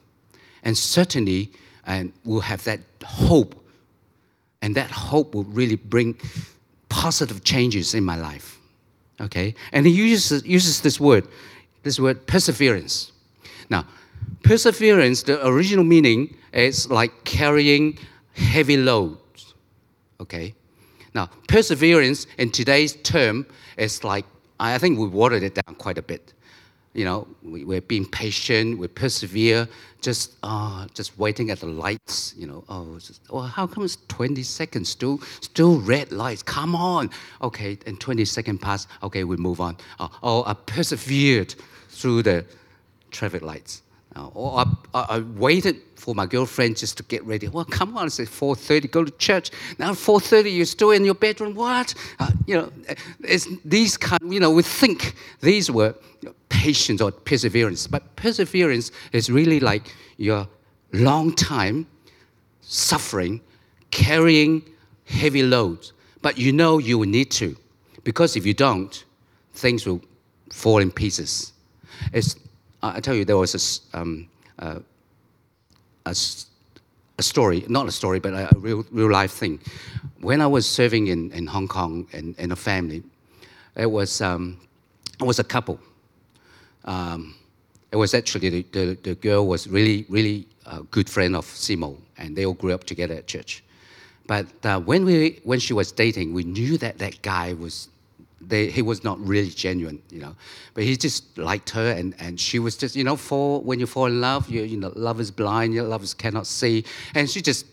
And 0.63 0.77
certainly, 0.77 1.51
and 1.85 2.13
will 2.25 2.41
have 2.41 2.63
that 2.65 2.79
hope. 3.03 3.55
And 4.61 4.75
that 4.75 4.91
hope 4.91 5.33
will 5.33 5.45
really 5.45 5.75
bring 5.75 6.17
positive 6.89 7.43
changes 7.43 7.93
in 7.93 8.03
my 8.03 8.15
life. 8.15 8.59
Okay? 9.21 9.55
And 9.71 9.85
he 9.85 9.91
uses, 9.93 10.45
uses 10.45 10.81
this 10.81 10.99
word, 10.99 11.27
this 11.83 11.99
word 11.99 12.27
perseverance. 12.27 13.11
Now, 13.69 13.85
perseverance, 14.43 15.23
the 15.23 15.45
original 15.47 15.83
meaning 15.83 16.35
is 16.53 16.89
like 16.89 17.11
carrying 17.23 17.97
heavy 18.33 18.77
loads. 18.77 19.53
Okay? 20.19 20.53
Now, 21.13 21.29
perseverance 21.47 22.27
in 22.37 22.51
today's 22.51 22.93
term 23.03 23.45
is 23.77 24.03
like, 24.03 24.25
I 24.59 24.77
think 24.77 24.99
we 24.99 25.07
watered 25.07 25.43
it 25.43 25.55
down 25.55 25.75
quite 25.75 25.97
a 25.97 26.01
bit. 26.01 26.33
You 26.93 27.05
know, 27.05 27.27
we, 27.43 27.77
are 27.77 27.81
being 27.81 28.05
patient, 28.05 28.79
we 28.79 28.87
persevere, 28.87 29.67
just 30.01 30.35
uh, 30.41 30.87
just 30.93 31.17
waiting 31.19 31.51
at 31.51 31.59
the 31.59 31.67
lights. 31.67 32.33
You 32.35 32.47
know, 32.47 32.63
oh, 32.67 32.97
just, 32.97 33.21
oh, 33.29 33.41
how 33.41 33.67
come 33.67 33.83
it's 33.83 33.97
20 34.07 34.41
seconds 34.41 34.89
still 34.89 35.19
still 35.39 35.79
red 35.81 36.11
lights? 36.11 36.41
Come 36.41 36.75
on, 36.75 37.11
okay, 37.43 37.77
and 37.85 37.99
20 37.99 38.25
seconds 38.25 38.59
pass. 38.59 38.87
Okay, 39.03 39.23
we 39.23 39.37
move 39.37 39.61
on. 39.61 39.77
Uh, 39.99 40.07
oh, 40.23 40.43
I 40.45 40.55
persevered 40.55 41.53
through 41.89 42.23
the 42.23 42.43
traffic 43.11 43.43
lights. 43.43 43.83
Uh, 44.15 44.27
or 44.33 44.59
I, 44.59 44.63
I, 44.93 45.05
I, 45.09 45.19
waited 45.19 45.81
for 45.95 46.15
my 46.15 46.25
girlfriend 46.25 46.77
just 46.77 46.97
to 46.97 47.03
get 47.03 47.23
ready. 47.25 47.47
Well, 47.47 47.65
come 47.65 47.95
on, 47.95 48.07
it's 48.07 48.17
4.30, 48.17 48.89
go 48.89 49.03
to 49.03 49.11
church. 49.11 49.51
Now 49.77 49.91
4.30, 49.91 50.55
you're 50.55 50.65
still 50.65 50.91
in 50.91 51.05
your 51.05 51.13
bedroom. 51.13 51.53
What? 51.53 51.93
Uh, 52.19 52.31
you 52.47 52.55
know, 52.57 52.71
it's 53.21 53.47
these 53.63 53.97
kind, 53.97 54.33
you 54.33 54.39
know, 54.39 54.49
we 54.49 54.63
think 54.63 55.13
these 55.41 55.69
were 55.69 55.93
patience 56.49 57.01
or 57.01 57.11
perseverance. 57.11 57.85
But 57.85 58.15
perseverance 58.15 58.91
is 59.11 59.29
really 59.29 59.59
like 59.59 59.93
your 60.17 60.47
long 60.91 61.35
time 61.35 61.85
suffering, 62.61 63.41
carrying 63.91 64.63
heavy 65.05 65.43
loads. 65.43 65.93
But 66.21 66.37
you 66.37 66.51
know 66.51 66.79
you 66.79 66.97
will 66.97 67.07
need 67.07 67.31
to, 67.31 67.55
because 68.03 68.35
if 68.35 68.45
you 68.45 68.53
don't, 68.53 69.03
things 69.53 69.85
will 69.85 70.01
fall 70.51 70.79
in 70.79 70.91
pieces. 70.91 71.53
It's 72.11 72.35
I 72.81 72.99
tell 72.99 73.13
you, 73.15 73.25
there 73.25 73.37
was 73.37 73.83
a, 73.93 73.97
um, 73.97 74.27
uh, 74.57 74.79
a, 76.05 76.15
a, 77.17 77.23
story, 77.23 77.65
not 77.67 77.87
a 77.87 77.91
story, 77.91 78.19
but 78.19 78.33
a, 78.33 78.49
real, 78.57 78.85
real 78.91 79.11
life 79.11 79.31
thing. 79.31 79.59
When 80.21 80.41
I 80.41 80.47
was 80.47 80.67
serving 80.67 81.07
in, 81.07 81.31
in 81.31 81.45
Hong 81.47 81.67
Kong 81.67 82.07
in, 82.11 82.35
in 82.37 82.51
a 82.51 82.55
family, 82.55 83.03
it 83.75 83.89
was, 83.89 84.21
um, 84.21 84.59
it 85.19 85.25
was 85.25 85.39
a 85.39 85.43
couple. 85.43 85.79
Um, 86.85 87.35
it 87.91 87.97
was 87.97 88.13
actually 88.13 88.49
the, 88.49 88.61
the, 88.71 88.97
the, 89.03 89.15
girl 89.15 89.47
was 89.47 89.67
really, 89.67 90.05
really 90.09 90.47
a 90.65 90.81
good 90.83 91.09
friend 91.09 91.35
of 91.35 91.45
Simo, 91.45 91.97
and 92.17 92.35
they 92.35 92.45
all 92.45 92.53
grew 92.53 92.73
up 92.73 92.83
together 92.85 93.15
at 93.15 93.27
church. 93.27 93.63
But 94.27 94.45
uh, 94.63 94.79
when, 94.79 95.05
we, 95.05 95.39
when 95.43 95.59
she 95.59 95.73
was 95.73 95.91
dating, 95.91 96.33
we 96.33 96.43
knew 96.43 96.77
that 96.77 96.99
that 96.99 97.21
guy 97.23 97.53
was 97.53 97.89
they, 98.41 98.69
he 98.69 98.81
was 98.81 99.03
not 99.03 99.19
really 99.19 99.49
genuine, 99.49 100.01
you 100.09 100.19
know. 100.19 100.35
But 100.73 100.83
he 100.83 100.95
just 100.95 101.37
liked 101.37 101.69
her, 101.71 101.91
and, 101.91 102.15
and 102.19 102.39
she 102.39 102.59
was 102.59 102.77
just, 102.77 102.95
you 102.95 103.03
know, 103.03 103.15
fall 103.15 103.61
when 103.61 103.79
you 103.79 103.87
fall 103.87 104.05
in 104.05 104.21
love, 104.21 104.49
you, 104.49 104.63
you 104.63 104.77
know, 104.77 104.91
love 104.95 105.19
is 105.19 105.31
blind, 105.31 105.73
your 105.73 105.85
love 105.85 106.03
is 106.03 106.13
cannot 106.13 106.47
see, 106.47 106.85
and 107.15 107.29
she 107.29 107.41
just 107.41 107.65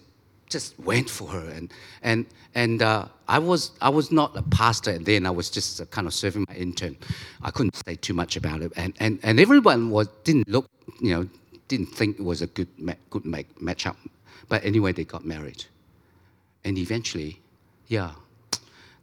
just 0.49 0.79
went 0.79 1.11
for 1.11 1.29
her, 1.29 1.49
and 1.51 1.73
and 2.03 2.27
and 2.55 2.83
uh, 2.83 3.07
I 3.29 3.39
was 3.39 3.73
I 3.81 3.89
was 3.89 4.13
not 4.13 4.37
a 4.37 4.43
pastor, 4.43 4.91
and 4.93 5.05
then 5.05 5.27
I 5.27 5.31
was 5.31 5.51
just 5.51 5.89
kind 5.91 6.07
of 6.07 6.15
serving 6.15 6.45
my 6.49 6.55
intern. 6.55 6.97
I 7.43 7.51
couldn't 7.51 7.77
say 7.85 7.97
too 7.97 8.15
much 8.15 8.37
about 8.37 8.63
it, 8.63 8.73
and 8.77 8.95
and, 9.01 9.19
and 9.23 9.41
everyone 9.41 9.91
was 9.91 10.09
didn't 10.25 10.49
look, 10.49 10.71
you 11.01 11.15
know, 11.15 11.29
didn't 11.69 11.87
think 11.87 12.19
it 12.19 12.25
was 12.25 12.43
a 12.43 12.47
good 12.47 12.69
ma- 12.79 12.95
good 13.11 13.25
make, 13.25 13.61
match 13.61 13.87
up. 13.87 13.97
But 14.49 14.65
anyway, 14.65 14.93
they 14.93 15.05
got 15.05 15.25
married, 15.25 15.65
and 16.65 16.79
eventually, 16.79 17.41
yeah, 17.89 18.13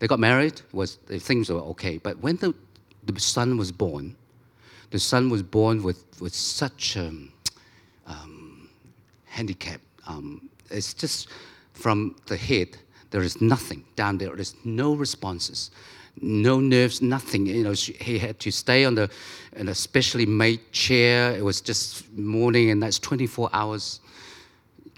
they 0.04 0.08
got 0.08 0.20
married, 0.20 0.60
was 0.74 0.96
things 0.96 1.50
were 1.50 1.62
okay. 1.62 1.98
But 1.98 2.18
when 2.18 2.36
the, 2.36 2.54
the 3.06 3.18
son 3.22 3.56
was 3.56 3.72
born, 3.72 4.18
the 4.92 5.00
son 5.00 5.30
was 5.30 5.42
born 5.42 5.82
with, 5.82 6.04
with 6.20 6.36
such 6.36 6.98
a 6.98 7.08
um, 8.06 8.68
handicap. 9.24 9.80
Um, 10.06 10.50
it's 10.70 10.94
just 10.94 11.30
from 11.72 12.18
the 12.26 12.36
head, 12.36 12.76
there 13.12 13.22
is 13.22 13.40
nothing 13.40 13.86
down 13.96 14.18
there. 14.18 14.36
There's 14.36 14.56
no 14.66 14.94
responses, 14.94 15.72
no 16.20 16.60
nerves, 16.60 17.02
nothing. 17.02 17.46
You 17.46 17.64
know, 17.64 17.74
she, 17.74 17.94
he 17.94 18.20
had 18.20 18.42
to 18.42 18.52
stay 18.52 18.84
on 18.84 18.96
the 18.96 19.10
in 19.56 19.70
a 19.70 19.74
specially 19.74 20.26
made 20.26 20.70
chair. 20.74 21.32
It 21.32 21.46
was 21.46 21.62
just 21.62 22.12
morning, 22.12 22.72
and 22.72 22.84
that's 22.84 23.00
24 23.00 23.52
hours 23.54 24.02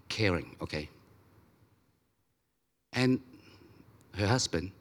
caring. 0.10 0.56
Okay. 0.64 0.90
And 2.94 3.20
her 4.16 4.26
husband 4.26 4.72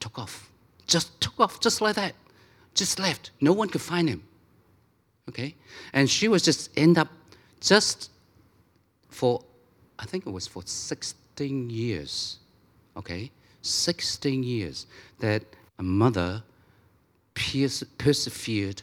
took 0.00 0.18
off. 0.18 0.50
Just 0.86 1.20
took 1.20 1.38
off, 1.40 1.60
just 1.60 1.80
like 1.80 1.96
that. 1.96 2.14
Just 2.74 2.98
left. 2.98 3.30
No 3.40 3.52
one 3.52 3.68
could 3.68 3.80
find 3.80 4.08
him. 4.08 4.22
Okay? 5.28 5.54
And 5.92 6.08
she 6.08 6.28
was 6.28 6.42
just 6.42 6.70
end 6.76 6.98
up 6.98 7.08
just 7.60 8.10
for, 9.10 9.42
I 9.98 10.04
think 10.06 10.26
it 10.26 10.30
was 10.30 10.46
for 10.46 10.62
16 10.64 11.70
years. 11.70 12.38
Okay? 12.96 13.30
16 13.62 14.42
years 14.42 14.86
that 15.18 15.42
a 15.78 15.82
mother 15.82 16.42
persevered 17.34 18.82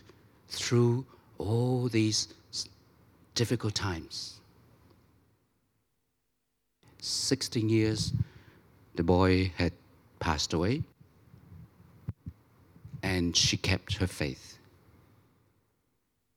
through 0.50 1.06
all 1.38 1.90
these 1.90 2.34
difficult 3.34 3.76
times. 3.76 4.40
16 7.00 7.70
years, 7.70 8.14
the 8.96 9.04
boy 9.04 9.52
had 9.58 9.74
passed 10.20 10.54
away, 10.54 10.84
and 13.06 13.38
she 13.38 13.56
kept 13.56 13.98
her 13.98 14.08
faith. 14.08 14.58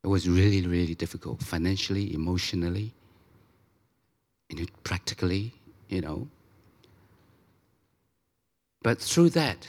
It 0.04 0.08
was 0.08 0.28
really, 0.28 0.66
really 0.66 0.94
difficult 0.94 1.42
financially, 1.42 2.12
emotionally, 2.12 2.92
and 4.50 4.70
practically, 4.84 5.54
you 5.88 6.02
know. 6.02 6.28
But 8.82 8.98
through 8.98 9.30
that, 9.30 9.66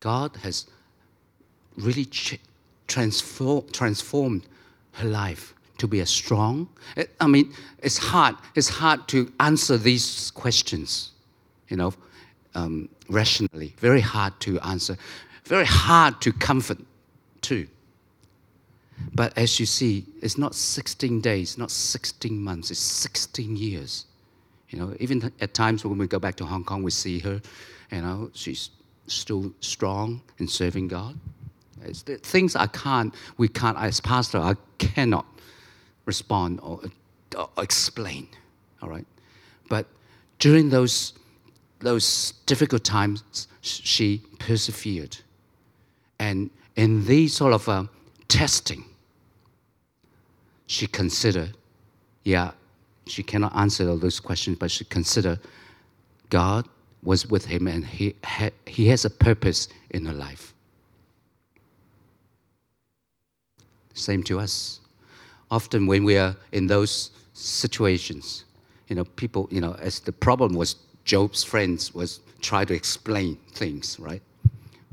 God 0.00 0.36
has 0.42 0.66
really 1.78 2.04
ch- 2.04 2.38
transform, 2.86 3.64
transformed 3.72 4.46
her 4.92 5.08
life 5.08 5.54
to 5.78 5.86
be 5.88 6.00
a 6.00 6.06
strong. 6.06 6.68
I 7.18 7.26
mean, 7.26 7.54
it's 7.78 7.96
hard. 7.96 8.36
It's 8.54 8.68
hard 8.68 9.08
to 9.08 9.32
answer 9.40 9.78
these 9.78 10.30
questions, 10.32 11.12
you 11.68 11.78
know, 11.78 11.94
um, 12.54 12.88
rationally, 13.08 13.74
very 13.78 14.00
hard 14.00 14.38
to 14.40 14.58
answer, 14.60 14.96
very 15.46 15.64
hard 15.64 16.20
to 16.22 16.32
comfort 16.32 16.78
too. 17.40 17.68
But 19.14 19.36
as 19.36 19.60
you 19.60 19.66
see, 19.66 20.06
it's 20.22 20.38
not 20.38 20.54
16 20.54 21.20
days, 21.20 21.58
not 21.58 21.70
16 21.70 22.38
months, 22.42 22.70
it's 22.70 22.80
16 22.80 23.56
years. 23.56 24.06
You 24.70 24.78
know, 24.78 24.96
even 24.98 25.32
at 25.40 25.54
times 25.54 25.84
when 25.84 25.98
we 25.98 26.06
go 26.06 26.18
back 26.18 26.34
to 26.36 26.44
Hong 26.44 26.64
Kong, 26.64 26.82
we 26.82 26.90
see 26.90 27.18
her, 27.20 27.40
you 27.92 28.00
know, 28.00 28.30
she's 28.34 28.70
still 29.06 29.52
strong 29.60 30.20
in 30.38 30.48
serving 30.48 30.88
God. 30.88 31.18
It's 31.82 32.02
things 32.02 32.56
I 32.56 32.66
can't, 32.66 33.14
we 33.36 33.48
can't, 33.48 33.78
as 33.78 34.00
pastor, 34.00 34.38
I 34.38 34.54
cannot 34.78 35.26
respond 36.04 36.60
or, 36.62 36.80
or 37.36 37.48
explain, 37.58 38.28
all 38.82 38.88
right? 38.88 39.06
But 39.68 39.86
during 40.38 40.70
those 40.70 41.12
those 41.80 42.32
difficult 42.46 42.82
times, 42.84 43.48
she 43.60 44.22
persevered. 44.38 45.18
And 46.18 46.50
in 46.76 47.04
these 47.06 47.34
sort 47.34 47.52
of 47.52 47.68
uh, 47.68 47.84
testing, 48.28 48.84
she 50.66 50.86
considered, 50.86 51.56
yeah, 52.24 52.52
she 53.06 53.22
cannot 53.22 53.54
answer 53.56 53.88
all 53.88 53.98
those 53.98 54.20
questions, 54.20 54.58
but 54.58 54.70
she 54.70 54.84
considered 54.84 55.38
God 56.28 56.68
was 57.02 57.28
with 57.28 57.44
him 57.44 57.68
and 57.68 57.86
he, 57.86 58.16
ha- 58.24 58.50
he 58.66 58.88
has 58.88 59.04
a 59.04 59.10
purpose 59.10 59.68
in 59.90 60.04
her 60.06 60.12
life. 60.12 60.52
Same 63.94 64.22
to 64.24 64.40
us. 64.40 64.80
Often 65.50 65.86
when 65.86 66.04
we 66.04 66.18
are 66.18 66.36
in 66.52 66.66
those 66.66 67.12
situations, 67.32 68.44
you 68.88 68.96
know, 68.96 69.04
people, 69.04 69.48
you 69.50 69.60
know, 69.60 69.74
as 69.80 70.00
the 70.00 70.12
problem 70.12 70.54
was 70.54 70.76
Job's 71.04 71.44
friends 71.44 71.94
was 71.94 72.20
try 72.40 72.64
to 72.64 72.74
explain 72.74 73.36
things, 73.52 73.98
right? 74.00 74.22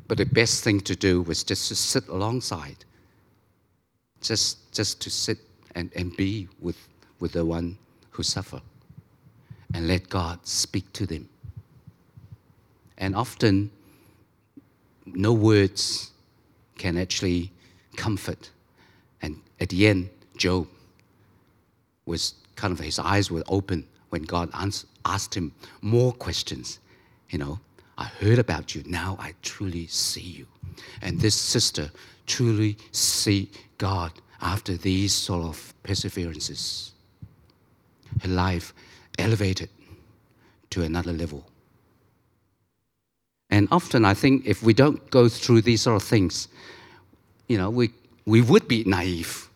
But 0.07 0.17
the 0.17 0.25
best 0.25 0.63
thing 0.63 0.81
to 0.81 0.95
do 0.95 1.21
was 1.21 1.43
just 1.43 1.67
to 1.69 1.75
sit 1.75 2.07
alongside, 2.07 2.85
just, 4.21 4.73
just 4.73 5.01
to 5.01 5.09
sit 5.09 5.37
and, 5.75 5.91
and 5.95 6.15
be 6.15 6.47
with, 6.59 6.77
with 7.19 7.31
the 7.33 7.45
one 7.45 7.77
who 8.11 8.23
suffer 8.23 8.61
and 9.73 9.87
let 9.87 10.09
God 10.09 10.45
speak 10.45 10.91
to 10.93 11.05
them. 11.05 11.29
And 12.97 13.15
often, 13.15 13.71
no 15.05 15.33
words 15.33 16.11
can 16.77 16.97
actually 16.97 17.51
comfort 17.95 18.49
And 19.23 19.41
at 19.59 19.69
the 19.69 19.87
end, 19.87 20.09
Job 20.37 20.67
was 22.05 22.35
kind 22.55 22.73
of 22.73 22.79
his 22.79 22.99
eyes 22.99 23.31
were 23.31 23.43
open 23.47 23.87
when 24.09 24.23
God 24.23 24.49
asked 25.05 25.33
him 25.33 25.53
more 25.81 26.11
questions. 26.11 26.79
You 27.29 27.39
know, 27.39 27.59
I 27.97 28.05
heard 28.05 28.39
about 28.39 28.73
you. 28.73 28.83
Now 28.85 29.17
I 29.19 29.33
truly 29.41 29.87
see 29.87 30.21
you. 30.21 30.47
And 31.01 31.19
this 31.19 31.35
sister 31.35 31.91
truly 32.25 32.77
see 32.91 33.51
God 33.77 34.11
after 34.41 34.75
these 34.75 35.13
sort 35.13 35.45
of 35.45 35.73
perseverances. 35.83 36.91
Her 38.21 38.29
life 38.29 38.73
elevated 39.17 39.69
to 40.71 40.83
another 40.83 41.13
level. 41.13 41.45
And 43.49 43.67
often 43.71 44.05
I 44.05 44.15
think 44.15 44.45
if 44.45 44.63
we 44.63 44.73
don't 44.73 45.09
go 45.11 45.29
through 45.29 45.61
these 45.61 45.81
sort 45.81 46.01
of 46.01 46.07
things, 46.07 46.47
you 47.47 47.57
know, 47.57 47.69
we, 47.69 47.91
we 48.25 48.41
would 48.41 48.67
be 48.67 48.83
naive. 48.85 49.47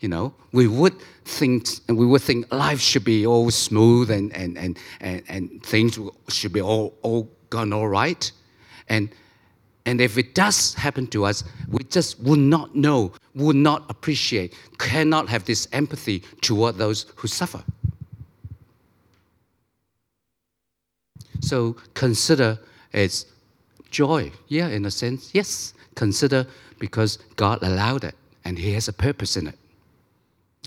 You 0.00 0.08
know, 0.08 0.34
we 0.52 0.66
would 0.66 0.94
think 1.24 1.68
and 1.86 1.96
we 1.96 2.06
would 2.06 2.22
think 2.22 2.52
life 2.52 2.80
should 2.80 3.04
be 3.04 3.24
all 3.24 3.50
smooth 3.50 4.10
and, 4.10 4.34
and, 4.34 4.58
and, 4.58 4.78
and, 5.00 5.22
and 5.28 5.62
things 5.62 5.98
should 6.28 6.52
be 6.52 6.60
all, 6.60 6.94
all 7.02 7.30
gone 7.52 7.72
all 7.72 7.86
right. 7.86 8.32
And, 8.88 9.10
and 9.84 10.00
if 10.00 10.16
it 10.16 10.34
does 10.34 10.72
happen 10.74 11.06
to 11.08 11.26
us, 11.26 11.44
we 11.68 11.84
just 11.84 12.18
would 12.20 12.38
not 12.38 12.74
know, 12.74 13.12
would 13.34 13.56
not 13.56 13.84
appreciate, 13.90 14.54
cannot 14.78 15.28
have 15.28 15.44
this 15.44 15.68
empathy 15.72 16.20
toward 16.40 16.76
those 16.76 17.06
who 17.14 17.28
suffer. 17.28 17.62
So 21.40 21.76
consider 21.92 22.58
it's 22.92 23.26
joy. 23.90 24.32
Yeah, 24.48 24.68
in 24.68 24.86
a 24.86 24.90
sense, 24.90 25.34
yes. 25.34 25.74
Consider 25.94 26.46
because 26.78 27.18
God 27.36 27.62
allowed 27.62 28.04
it 28.04 28.14
and 28.46 28.58
He 28.58 28.72
has 28.72 28.88
a 28.88 28.92
purpose 28.94 29.36
in 29.36 29.46
it. 29.46 29.58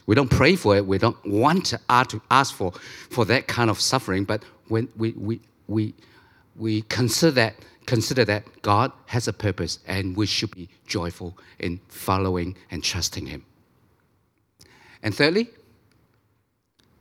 We 0.05 0.13
don't 0.13 0.29
pray 0.29 0.55
for 0.55 0.77
it, 0.77 0.85
we 0.85 0.99
don't 0.99 1.17
want 1.25 1.65
to 1.67 1.79
ask 2.29 2.53
for, 2.53 2.73
for 3.09 3.25
that 3.25 3.47
kind 3.47 3.71
of 3.71 3.81
suffering, 3.81 4.23
but 4.23 4.43
when 4.67 4.87
we, 4.97 5.13
we, 5.13 5.39
we, 5.67 5.95
we 6.55 6.83
consider, 6.83 7.31
that, 7.31 7.55
consider 7.85 8.25
that 8.25 8.61
God 8.61 8.91
has 9.07 9.27
a 9.27 9.33
purpose 9.33 9.79
and 9.87 10.15
we 10.15 10.25
should 10.25 10.51
be 10.51 10.69
joyful 10.87 11.37
in 11.59 11.79
following 11.87 12.55
and 12.71 12.83
trusting 12.83 13.25
Him. 13.25 13.45
And 15.03 15.13
thirdly, 15.13 15.49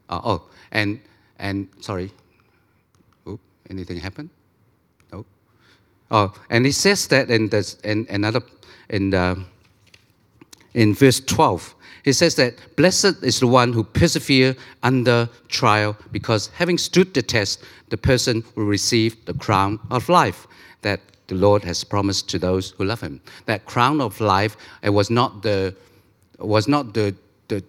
uh, 0.08 0.20
oh, 0.24 0.42
and, 0.72 1.00
and 1.38 1.68
sorry, 1.80 2.12
Oop, 3.26 3.40
anything 3.70 3.98
happen? 3.98 4.28
No. 5.12 5.24
Oh, 6.10 6.34
and 6.50 6.66
it 6.66 6.74
says 6.74 7.06
that 7.08 7.30
in, 7.30 7.48
this, 7.48 7.74
in 7.84 8.06
another 8.10 8.42
in, 8.88 9.10
the, 9.10 9.44
in 10.74 10.94
verse 10.94 11.20
12. 11.20 11.74
It 12.04 12.12
says 12.12 12.34
that 12.36 12.54
blessed 12.76 13.22
is 13.22 13.40
the 13.40 13.46
one 13.46 13.72
who 13.72 13.82
persevere 13.82 14.54
under 14.82 15.28
trial, 15.48 15.96
because 16.12 16.48
having 16.48 16.76
stood 16.76 17.14
the 17.14 17.22
test, 17.22 17.64
the 17.88 17.96
person 17.96 18.44
will 18.54 18.66
receive 18.66 19.24
the 19.24 19.34
crown 19.34 19.78
of 19.90 20.08
life 20.08 20.46
that 20.82 21.00
the 21.28 21.34
Lord 21.34 21.64
has 21.64 21.82
promised 21.82 22.28
to 22.30 22.38
those 22.38 22.72
who 22.72 22.84
love 22.84 23.00
Him. 23.00 23.20
That 23.46 23.64
crown 23.64 24.00
of 24.00 24.20
life, 24.20 24.56
it 24.82 24.90
was 24.90 25.10
not 25.10 25.42
the 25.42 25.74
was 26.38 26.68
not 26.68 26.92
the 26.92 27.14
the, 27.48 27.62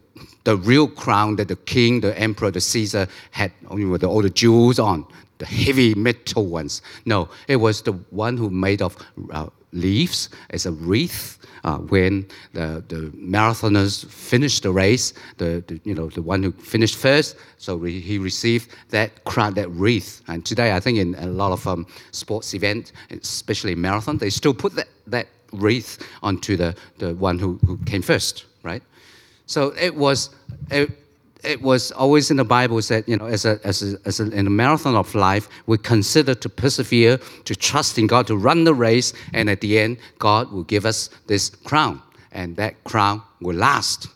the 0.44 0.58
real 0.58 0.88
crown 0.88 1.36
that 1.38 1.48
the 1.48 1.56
king, 1.56 2.02
the 2.02 2.18
emperor, 2.18 2.52
the 2.52 2.62
Caesar 2.62 3.08
had 3.32 3.52
with 3.70 4.04
all 4.04 4.22
the 4.22 4.30
jewels 4.30 4.80
on, 4.80 5.06
the 5.38 5.46
heavy 5.46 5.94
metal 5.96 6.46
ones. 6.46 6.82
No, 7.06 7.30
it 7.48 7.58
was 7.58 7.82
the 7.82 7.94
one 8.10 8.38
who 8.38 8.50
made 8.50 8.82
of 8.82 8.96
uh, 9.32 9.48
leaves 9.76 10.30
as 10.50 10.66
a 10.66 10.72
wreath. 10.72 11.38
Uh, 11.64 11.78
when 11.78 12.28
the, 12.54 12.84
the 12.90 13.12
marathoners 13.18 14.06
finished 14.06 14.62
the 14.62 14.72
race, 14.72 15.14
the, 15.38 15.64
the, 15.66 15.82
you 15.84 15.96
know 15.96 16.10
the 16.10 16.22
one 16.22 16.44
who 16.44 16.52
finished 16.52 16.96
first, 16.96 17.36
so 17.58 17.76
re- 17.76 18.00
he 18.00 18.20
received 18.20 18.70
that 18.90 19.24
crown, 19.24 19.56
that 19.56 19.68
wreath. 19.72 20.22
And 20.28 20.46
today, 20.46 20.76
I 20.76 20.80
think 20.80 21.00
in 21.00 21.16
a 21.16 21.26
lot 21.26 21.52
of 21.52 21.66
um, 21.66 21.88
sports 22.12 22.54
events, 22.54 22.94
especially 23.10 23.74
marathon, 23.74 24.20
they 24.20 24.30
still 24.30 24.54
put 24.54 24.76
that, 24.76 24.90
that 25.08 25.28
wreath 25.54 25.98
onto 26.22 26.56
the, 26.56 26.76
the 27.00 27.16
one 27.16 27.40
who, 27.40 27.60
who 27.66 27.78
came 27.80 28.04
first, 28.04 28.46
right? 28.62 28.84
So 29.48 29.74
it 29.76 29.96
was. 29.96 30.30
It, 30.70 31.05
it 31.46 31.62
was 31.62 31.92
always 31.92 32.32
in 32.32 32.38
the 32.38 32.44
Bible 32.44 32.82
said, 32.82 33.04
you 33.08 33.18
know, 33.18 33.26
as 33.26 33.46
a, 33.46 33.60
as 33.64 33.82
a, 33.82 33.98
as 34.06 34.20
a, 34.20 34.30
in 34.32 34.48
a 34.48 34.50
marathon 34.50 34.96
of 34.96 35.14
life, 35.16 35.48
we 35.68 35.78
consider 35.78 36.36
to 36.36 36.50
persevere, 36.50 37.20
to 37.46 37.56
trust 37.56 37.98
in 37.98 38.08
God, 38.08 38.28
to 38.28 38.38
run 38.38 38.64
the 38.64 38.74
race, 38.74 39.14
and 39.34 39.50
at 39.50 39.62
the 39.62 39.80
end, 39.80 39.98
God 40.20 40.52
will 40.52 40.64
give 40.64 40.86
us 40.86 41.10
this 41.28 41.50
crown, 41.50 42.02
and 42.32 42.56
that 42.58 42.84
crown 42.84 43.22
will 43.42 43.56
last, 43.56 44.08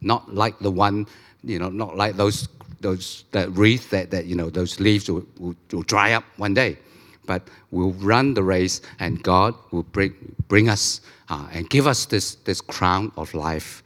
not 0.00 0.34
like 0.34 0.58
the 0.60 0.70
one, 0.70 1.06
you 1.44 1.58
know, 1.58 1.68
not 1.68 1.96
like 1.96 2.16
those 2.16 2.48
those 2.80 3.24
that 3.32 3.50
wreath 3.50 3.90
that, 3.90 4.10
that 4.10 4.24
you 4.24 4.34
know 4.34 4.48
those 4.48 4.80
leaves 4.80 5.10
will, 5.10 5.26
will, 5.38 5.54
will 5.70 5.82
dry 5.82 6.12
up 6.14 6.24
one 6.38 6.54
day, 6.54 6.78
but 7.26 7.42
we'll 7.70 7.92
run 7.92 8.34
the 8.34 8.42
race, 8.42 8.80
and 8.98 9.22
God 9.22 9.54
will 9.70 9.82
bring 9.82 10.14
bring 10.48 10.68
us 10.68 11.02
uh, 11.28 11.46
and 11.52 11.68
give 11.68 11.86
us 11.86 12.06
this 12.06 12.36
this 12.36 12.60
crown 12.60 13.12
of 13.16 13.34
life, 13.34 13.82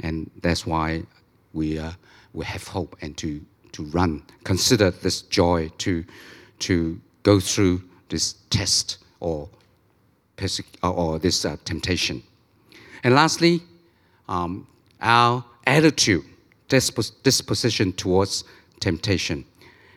and 0.00 0.30
that's 0.42 0.66
why 0.66 1.02
we. 1.52 1.78
Uh, 1.78 1.92
we 2.32 2.44
have 2.44 2.66
hope 2.68 2.96
and 3.00 3.16
to, 3.18 3.40
to 3.72 3.84
run. 3.84 4.22
Consider 4.44 4.90
this 4.90 5.22
joy 5.22 5.70
to, 5.78 6.04
to 6.60 7.00
go 7.22 7.40
through 7.40 7.82
this 8.08 8.34
test 8.50 8.98
or, 9.20 9.48
or 10.82 11.18
this 11.18 11.44
uh, 11.44 11.56
temptation. 11.64 12.22
And 13.04 13.14
lastly, 13.14 13.62
um, 14.28 14.66
our 15.00 15.44
attitude, 15.66 16.24
disposition 16.68 17.92
towards 17.92 18.44
temptation. 18.80 19.44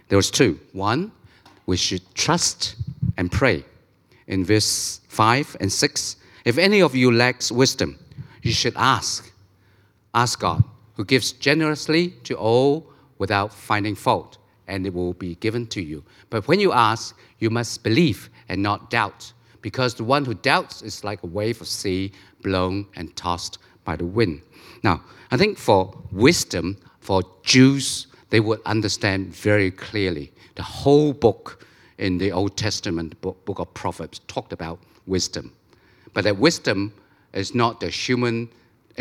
There 0.10 0.18
was 0.18 0.32
two. 0.32 0.60
One, 0.74 1.12
we 1.66 1.78
should 1.78 2.02
trust 2.16 2.76
and 3.18 3.32
pray. 3.32 3.64
In 4.28 4.46
verse 4.46 5.02
5 5.10 5.58
and 5.60 5.72
6, 5.72 6.16
if 6.46 6.58
any 6.58 6.82
of 6.82 6.96
you 6.96 7.12
lacks 7.12 7.52
wisdom, 7.52 8.00
you 8.42 8.52
should 8.54 8.74
ask. 8.78 9.32
Ask 10.14 10.40
God 10.40 10.64
who 11.02 11.06
gives 11.06 11.32
generously 11.32 12.10
to 12.24 12.36
all 12.36 12.86
without 13.18 13.52
finding 13.52 13.96
fault, 13.96 14.38
and 14.68 14.86
it 14.86 14.94
will 14.94 15.14
be 15.14 15.34
given 15.34 15.66
to 15.66 15.82
you. 15.82 16.04
But 16.30 16.48
when 16.48 16.60
you 16.60 16.74
ask, 16.74 17.18
you 17.40 17.50
must 17.50 17.82
believe 17.82 18.30
and 18.48 18.62
not 18.62 18.92
doubt, 18.92 19.34
because 19.64 19.96
the 19.96 20.04
one 20.04 20.26
who 20.26 20.36
doubts 20.36 20.84
is 20.84 21.04
like 21.04 21.24
a 21.24 21.26
wave 21.26 21.60
of 21.60 21.68
sea 21.68 22.12
blown 22.44 22.86
and 22.96 23.16
tossed 23.16 23.58
by 23.84 23.96
the 23.96 24.06
wind. 24.06 24.44
Now, 24.84 25.02
I 25.32 25.38
think 25.38 25.58
for 25.58 25.92
wisdom, 26.12 26.78
for 27.00 27.24
Jews, 27.42 28.06
they 28.30 28.40
would 28.40 28.60
understand 28.68 29.34
very 29.34 29.72
clearly. 29.72 30.32
The 30.54 30.62
whole 30.62 31.14
book 31.14 31.66
in 31.98 32.20
the 32.20 32.32
Old 32.32 32.56
Testament, 32.58 33.20
book, 33.22 33.58
of 33.58 33.74
Proverbs, 33.74 34.20
talked 34.28 34.54
about 34.54 34.78
wisdom. 35.08 35.52
But 36.14 36.26
that 36.26 36.38
wisdom 36.38 36.94
is 37.34 37.56
not 37.56 37.80
the 37.80 37.90
human 37.90 38.50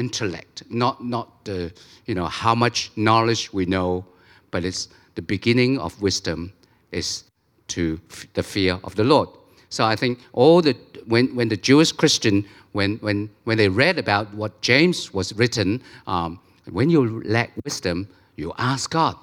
intellect, 0.00 0.62
not, 0.70 0.96
not 1.04 1.26
the, 1.44 1.72
you 2.06 2.14
know, 2.14 2.26
how 2.26 2.54
much 2.54 2.90
knowledge 2.96 3.52
we 3.52 3.64
know, 3.66 4.04
but 4.50 4.64
it's 4.64 4.88
the 5.14 5.22
beginning 5.22 5.78
of 5.78 6.00
wisdom 6.00 6.52
is 6.90 7.24
to 7.68 8.00
f- 8.10 8.26
the 8.32 8.42
fear 8.42 8.74
of 8.82 8.94
the 8.94 9.04
Lord. 9.04 9.28
So 9.68 9.84
I 9.84 9.96
think 9.96 10.18
all 10.32 10.62
the, 10.62 10.74
when, 11.06 11.34
when 11.36 11.48
the 11.48 11.56
Jewish 11.56 11.92
Christian, 11.92 12.44
when, 12.72 12.96
when, 13.06 13.28
when 13.44 13.58
they 13.58 13.68
read 13.68 13.98
about 13.98 14.32
what 14.34 14.52
James 14.62 15.12
was 15.12 15.34
written, 15.34 15.82
um, 16.06 16.40
when 16.70 16.88
you 16.90 17.22
lack 17.24 17.50
wisdom, 17.64 18.08
you 18.36 18.52
ask 18.58 18.90
God. 18.90 19.16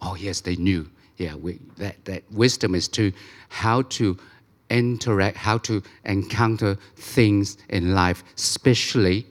Oh, 0.00 0.14
yes, 0.14 0.40
they 0.40 0.56
knew. 0.56 0.88
Yeah, 1.16 1.34
we, 1.34 1.58
that, 1.78 1.96
that 2.04 2.22
wisdom 2.30 2.74
is 2.74 2.88
to 2.88 3.12
how 3.48 3.82
to 3.98 4.16
interact, 4.70 5.36
how 5.36 5.58
to 5.58 5.82
encounter 6.04 6.76
things 6.96 7.58
in 7.68 7.94
life, 7.94 8.22
especially 8.36 9.26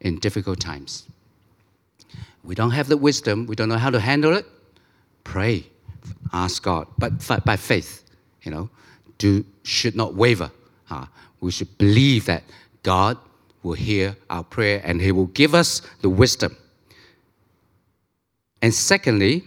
in 0.00 0.18
difficult 0.18 0.60
times. 0.60 1.06
We 2.44 2.54
don't 2.54 2.70
have 2.70 2.88
the 2.88 2.96
wisdom, 2.96 3.46
we 3.46 3.56
don't 3.56 3.68
know 3.68 3.78
how 3.78 3.90
to 3.90 4.00
handle 4.00 4.36
it. 4.36 4.46
Pray, 5.24 5.66
ask 6.32 6.62
God, 6.62 6.86
but 6.96 7.44
by 7.44 7.56
faith, 7.56 8.04
you 8.42 8.50
know, 8.50 8.70
do 9.18 9.44
should 9.64 9.96
not 9.96 10.14
waver. 10.14 10.50
Uh, 10.90 11.06
we 11.40 11.50
should 11.50 11.76
believe 11.76 12.24
that 12.26 12.44
God 12.82 13.18
will 13.62 13.74
hear 13.74 14.16
our 14.30 14.44
prayer 14.44 14.80
and 14.84 15.00
He 15.00 15.12
will 15.12 15.26
give 15.26 15.54
us 15.54 15.82
the 16.00 16.08
wisdom. 16.08 16.56
And 18.62 18.72
secondly, 18.72 19.44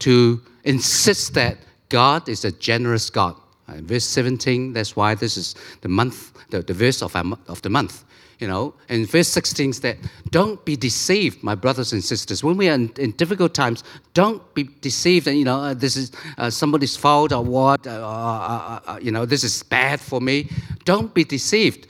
to 0.00 0.42
insist 0.64 1.34
that 1.34 1.58
God 1.88 2.28
is 2.28 2.44
a 2.44 2.52
generous 2.52 3.10
God. 3.10 3.36
Verse 3.68 4.04
17, 4.04 4.72
that's 4.72 4.96
why 4.96 5.14
this 5.14 5.36
is 5.36 5.54
the 5.82 5.88
month, 5.88 6.32
the, 6.50 6.62
the 6.62 6.72
verse 6.72 7.02
of, 7.02 7.14
our, 7.14 7.38
of 7.48 7.60
the 7.62 7.68
month 7.68 8.04
you 8.38 8.46
know, 8.46 8.74
in 8.88 9.04
verse 9.04 9.28
16 9.28 9.72
that 9.82 9.96
don't 10.30 10.64
be 10.64 10.76
deceived, 10.76 11.42
my 11.42 11.54
brothers 11.54 11.92
and 11.92 12.02
sisters. 12.02 12.44
When 12.44 12.56
we 12.56 12.68
are 12.68 12.74
in, 12.74 12.92
in 12.96 13.10
difficult 13.12 13.52
times, 13.52 13.82
don't 14.14 14.42
be 14.54 14.68
deceived 14.80 15.26
and, 15.26 15.36
you 15.36 15.44
know, 15.44 15.60
uh, 15.60 15.74
this 15.74 15.96
is 15.96 16.12
uh, 16.38 16.48
somebody's 16.48 16.96
fault 16.96 17.32
or 17.32 17.42
what, 17.42 17.86
uh, 17.86 17.90
uh, 17.90 18.80
uh, 18.86 18.98
you 19.02 19.10
know, 19.10 19.26
this 19.26 19.42
is 19.42 19.62
bad 19.64 20.00
for 20.00 20.20
me. 20.20 20.48
Don't 20.84 21.12
be 21.12 21.24
deceived. 21.24 21.88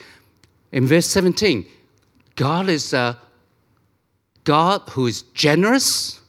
In 0.73 0.87
verse 0.87 1.07
17, 1.07 1.67
God 2.35 2.69
is 2.69 2.95
a 2.95 3.19
God 4.45 4.83
who 4.91 5.07
is 5.07 5.23
generous 5.35 6.21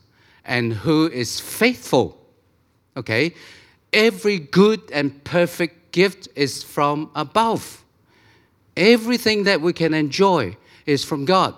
and 0.43 0.73
who 0.73 1.07
is 1.07 1.39
faithful. 1.39 2.17
Okay? 2.97 3.33
Every 3.93 4.37
good 4.37 4.81
and 4.91 5.23
perfect 5.23 5.93
gift 5.93 6.27
is 6.35 6.61
from 6.61 7.09
above. 7.15 7.85
Everything 8.79 9.43
that 9.43 9.59
we 9.59 9.73
can 9.73 9.93
enjoy 9.93 10.55
is 10.85 11.03
from 11.03 11.25
God. 11.25 11.53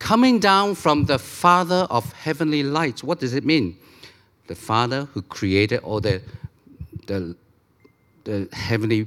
Coming 0.00 0.40
down 0.40 0.74
from 0.74 1.04
the 1.04 1.16
Father 1.16 1.86
of 1.90 2.12
heavenly 2.12 2.64
lights. 2.64 3.04
What 3.04 3.20
does 3.20 3.34
it 3.34 3.44
mean? 3.44 3.76
The 4.48 4.56
Father 4.56 5.04
who 5.12 5.22
created 5.22 5.78
all 5.84 6.00
the, 6.00 6.20
the, 7.06 7.36
the 8.24 8.48
heavenly 8.52 9.06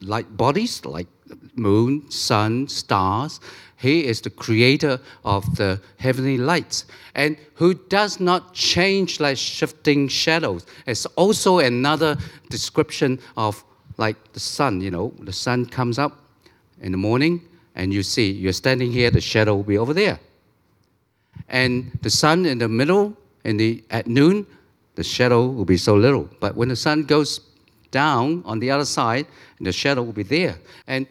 light 0.00 0.38
bodies 0.38 0.86
like 0.86 1.06
moon, 1.54 2.10
sun, 2.10 2.66
stars. 2.66 3.40
He 3.76 4.06
is 4.06 4.22
the 4.22 4.30
creator 4.30 4.98
of 5.26 5.54
the 5.56 5.82
heavenly 5.98 6.38
lights 6.38 6.86
and 7.14 7.36
who 7.56 7.74
does 7.74 8.20
not 8.20 8.54
change 8.54 9.20
like 9.20 9.36
shifting 9.36 10.08
shadows. 10.08 10.64
It's 10.86 11.04
also 11.04 11.58
another 11.58 12.16
description 12.48 13.18
of 13.36 13.62
like 13.98 14.32
the 14.32 14.40
sun, 14.40 14.80
you 14.80 14.90
know, 14.90 15.12
the 15.20 15.32
sun 15.32 15.66
comes 15.66 15.98
up 15.98 16.24
in 16.80 16.92
the 16.92 16.98
morning 16.98 17.42
and 17.74 17.92
you 17.92 18.02
see 18.02 18.30
you're 18.30 18.52
standing 18.52 18.90
here, 18.92 19.10
the 19.10 19.20
shadow 19.20 19.56
will 19.56 19.62
be 19.62 19.78
over 19.78 19.94
there. 19.94 20.18
And 21.48 21.96
the 22.02 22.10
sun 22.10 22.44
in 22.44 22.58
the 22.58 22.68
middle, 22.68 23.16
in 23.44 23.56
the, 23.56 23.82
at 23.90 24.06
noon, 24.06 24.46
the 24.96 25.04
shadow 25.04 25.46
will 25.46 25.64
be 25.64 25.76
so 25.76 25.94
little. 25.94 26.28
But 26.40 26.56
when 26.56 26.68
the 26.68 26.76
sun 26.76 27.04
goes 27.04 27.40
down 27.90 28.42
on 28.44 28.58
the 28.58 28.70
other 28.70 28.84
side, 28.84 29.26
the 29.60 29.72
shadow 29.72 30.02
will 30.02 30.12
be 30.12 30.24
there. 30.24 30.58
And, 30.86 31.06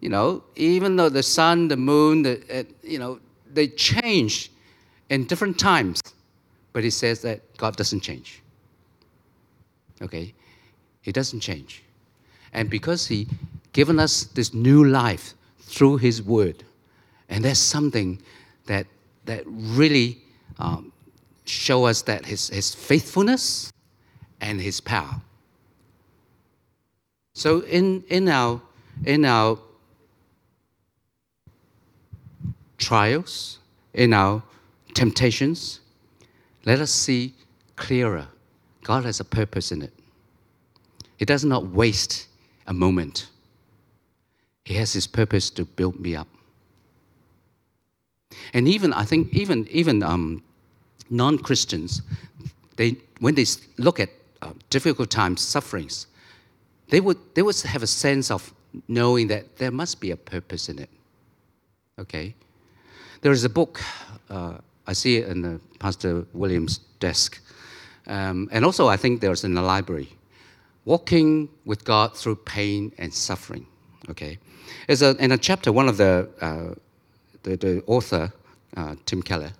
you 0.00 0.08
know, 0.08 0.42
even 0.56 0.96
though 0.96 1.08
the 1.08 1.22
sun, 1.22 1.68
the 1.68 1.76
moon, 1.76 2.22
the, 2.22 2.66
you 2.82 2.98
know, 2.98 3.20
they 3.52 3.68
change 3.68 4.50
in 5.08 5.26
different 5.26 5.58
times, 5.58 6.02
but 6.72 6.84
he 6.84 6.90
says 6.90 7.22
that 7.22 7.40
God 7.56 7.76
doesn't 7.76 8.00
change. 8.00 8.42
Okay? 10.02 10.34
He 11.02 11.12
doesn't 11.12 11.40
change. 11.40 11.82
And 12.52 12.68
because 12.68 13.06
he 13.06 13.28
given 13.72 13.98
us 13.98 14.24
this 14.24 14.52
new 14.52 14.84
life 14.84 15.34
through 15.60 15.98
his 15.98 16.22
word, 16.22 16.64
and 17.28 17.44
that's 17.44 17.60
something 17.60 18.20
that, 18.66 18.86
that 19.24 19.44
really 19.46 20.18
um, 20.58 20.92
us 21.84 22.02
that 22.02 22.26
his, 22.26 22.48
his 22.48 22.74
faithfulness 22.74 23.72
and 24.40 24.60
his 24.60 24.80
power. 24.80 25.20
So 27.34 27.60
in, 27.60 28.04
in 28.08 28.28
our 28.28 28.60
in 29.04 29.24
our 29.24 29.58
trials, 32.76 33.58
in 33.94 34.12
our 34.12 34.42
temptations, 34.94 35.80
let 36.66 36.80
us 36.80 36.90
see 36.90 37.34
clearer. 37.76 38.26
God 38.82 39.04
has 39.04 39.20
a 39.20 39.24
purpose 39.24 39.72
in 39.72 39.82
it. 39.82 39.92
He 41.16 41.24
does 41.24 41.44
not 41.44 41.66
waste 41.68 42.26
a 42.66 42.74
moment. 42.74 43.29
He 44.70 44.76
has 44.76 44.92
his 44.92 45.08
purpose 45.08 45.50
to 45.50 45.64
build 45.64 45.98
me 45.98 46.14
up. 46.14 46.28
And 48.54 48.68
even 48.68 48.92
I 48.92 49.04
think 49.04 49.34
even 49.34 49.66
even 49.68 50.00
um, 50.00 50.44
non-Christians, 51.08 52.02
they 52.76 52.96
when 53.18 53.34
they 53.34 53.46
look 53.78 53.98
at 53.98 54.10
uh, 54.42 54.52
difficult 54.68 55.10
times, 55.10 55.40
sufferings, 55.40 56.06
they 56.88 57.00
would 57.00 57.18
they 57.34 57.42
would 57.42 57.60
have 57.62 57.82
a 57.82 57.86
sense 57.88 58.30
of 58.30 58.54
knowing 58.86 59.26
that 59.26 59.56
there 59.56 59.72
must 59.72 60.00
be 60.00 60.12
a 60.12 60.16
purpose 60.16 60.68
in 60.68 60.78
it. 60.78 60.90
Okay, 61.98 62.36
there 63.22 63.32
is 63.32 63.42
a 63.42 63.50
book. 63.50 63.80
Uh, 64.28 64.58
I 64.86 64.92
see 64.92 65.16
it 65.16 65.28
in 65.28 65.42
the 65.42 65.60
Pastor 65.80 66.24
Williams' 66.32 66.78
desk, 67.00 67.40
um, 68.06 68.48
and 68.52 68.64
also 68.64 68.86
I 68.86 68.96
think 68.96 69.20
there's 69.20 69.42
in 69.42 69.54
the 69.54 69.62
library. 69.62 70.10
Walking 70.84 71.48
with 71.64 71.84
God 71.84 72.16
through 72.16 72.36
pain 72.36 72.92
and 72.98 73.12
suffering. 73.12 73.66
Okay, 74.08 74.38
A, 74.88 75.16
in 75.22 75.32
a 75.32 75.38
chapter, 75.38 75.72
one 75.72 75.88
of 75.88 75.96
the 75.96 76.28
uh, 76.40 76.74
the, 77.42 77.56
the, 77.56 77.82
author, 77.86 78.32
uh, 78.76 78.94
Tim 79.06 79.22
Keller, 79.22 79.52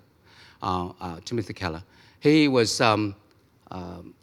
uh, 0.61 0.89
uh, 1.01 1.19
Timothy 1.25 1.53
Keller, 1.53 1.83
he 2.19 2.47
was 2.47 2.79
um, 2.79 3.15
um 3.71 4.13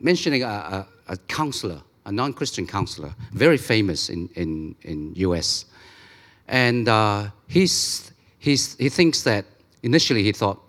mentioning 0.00 0.42
a, 0.42 0.46
a, 0.46 0.86
a 1.08 1.16
counselor, 1.28 1.80
a 2.04 2.12
non-Christian 2.12 2.66
counselor, 2.66 3.14
very 3.32 3.56
famous 3.56 4.08
in, 4.08 4.28
in, 4.34 4.74
in 4.82 5.14
US. 5.16 5.66
And 6.48 6.88
uh, 6.88 7.30
he's, 7.48 8.12
he's, 8.38 8.76
he 8.76 8.88
thinks 8.88 9.22
that, 9.22 9.44
initially 9.82 10.22
he 10.22 10.32
thought, 10.32 10.60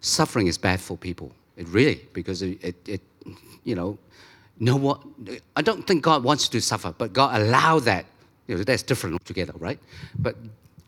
suffering 0.00 0.46
is 0.46 0.58
bad 0.58 0.80
for 0.80 0.96
people. 0.96 1.32
It 1.56 1.68
really, 1.68 2.00
because 2.12 2.42
it, 2.42 2.62
it, 2.62 2.88
it 2.88 3.00
you 3.64 3.74
know, 3.74 3.98
no 4.58 4.76
what, 4.76 5.02
I 5.54 5.62
don't 5.62 5.86
think 5.86 6.02
God 6.02 6.24
wants 6.24 6.46
you 6.46 6.58
to 6.58 6.60
suffer, 6.60 6.94
but 6.96 7.12
God 7.12 7.40
allow 7.40 7.78
that. 7.80 8.06
You 8.46 8.56
know, 8.56 8.64
that's 8.64 8.82
different 8.82 9.14
altogether, 9.14 9.52
right? 9.58 9.78
But 10.18 10.36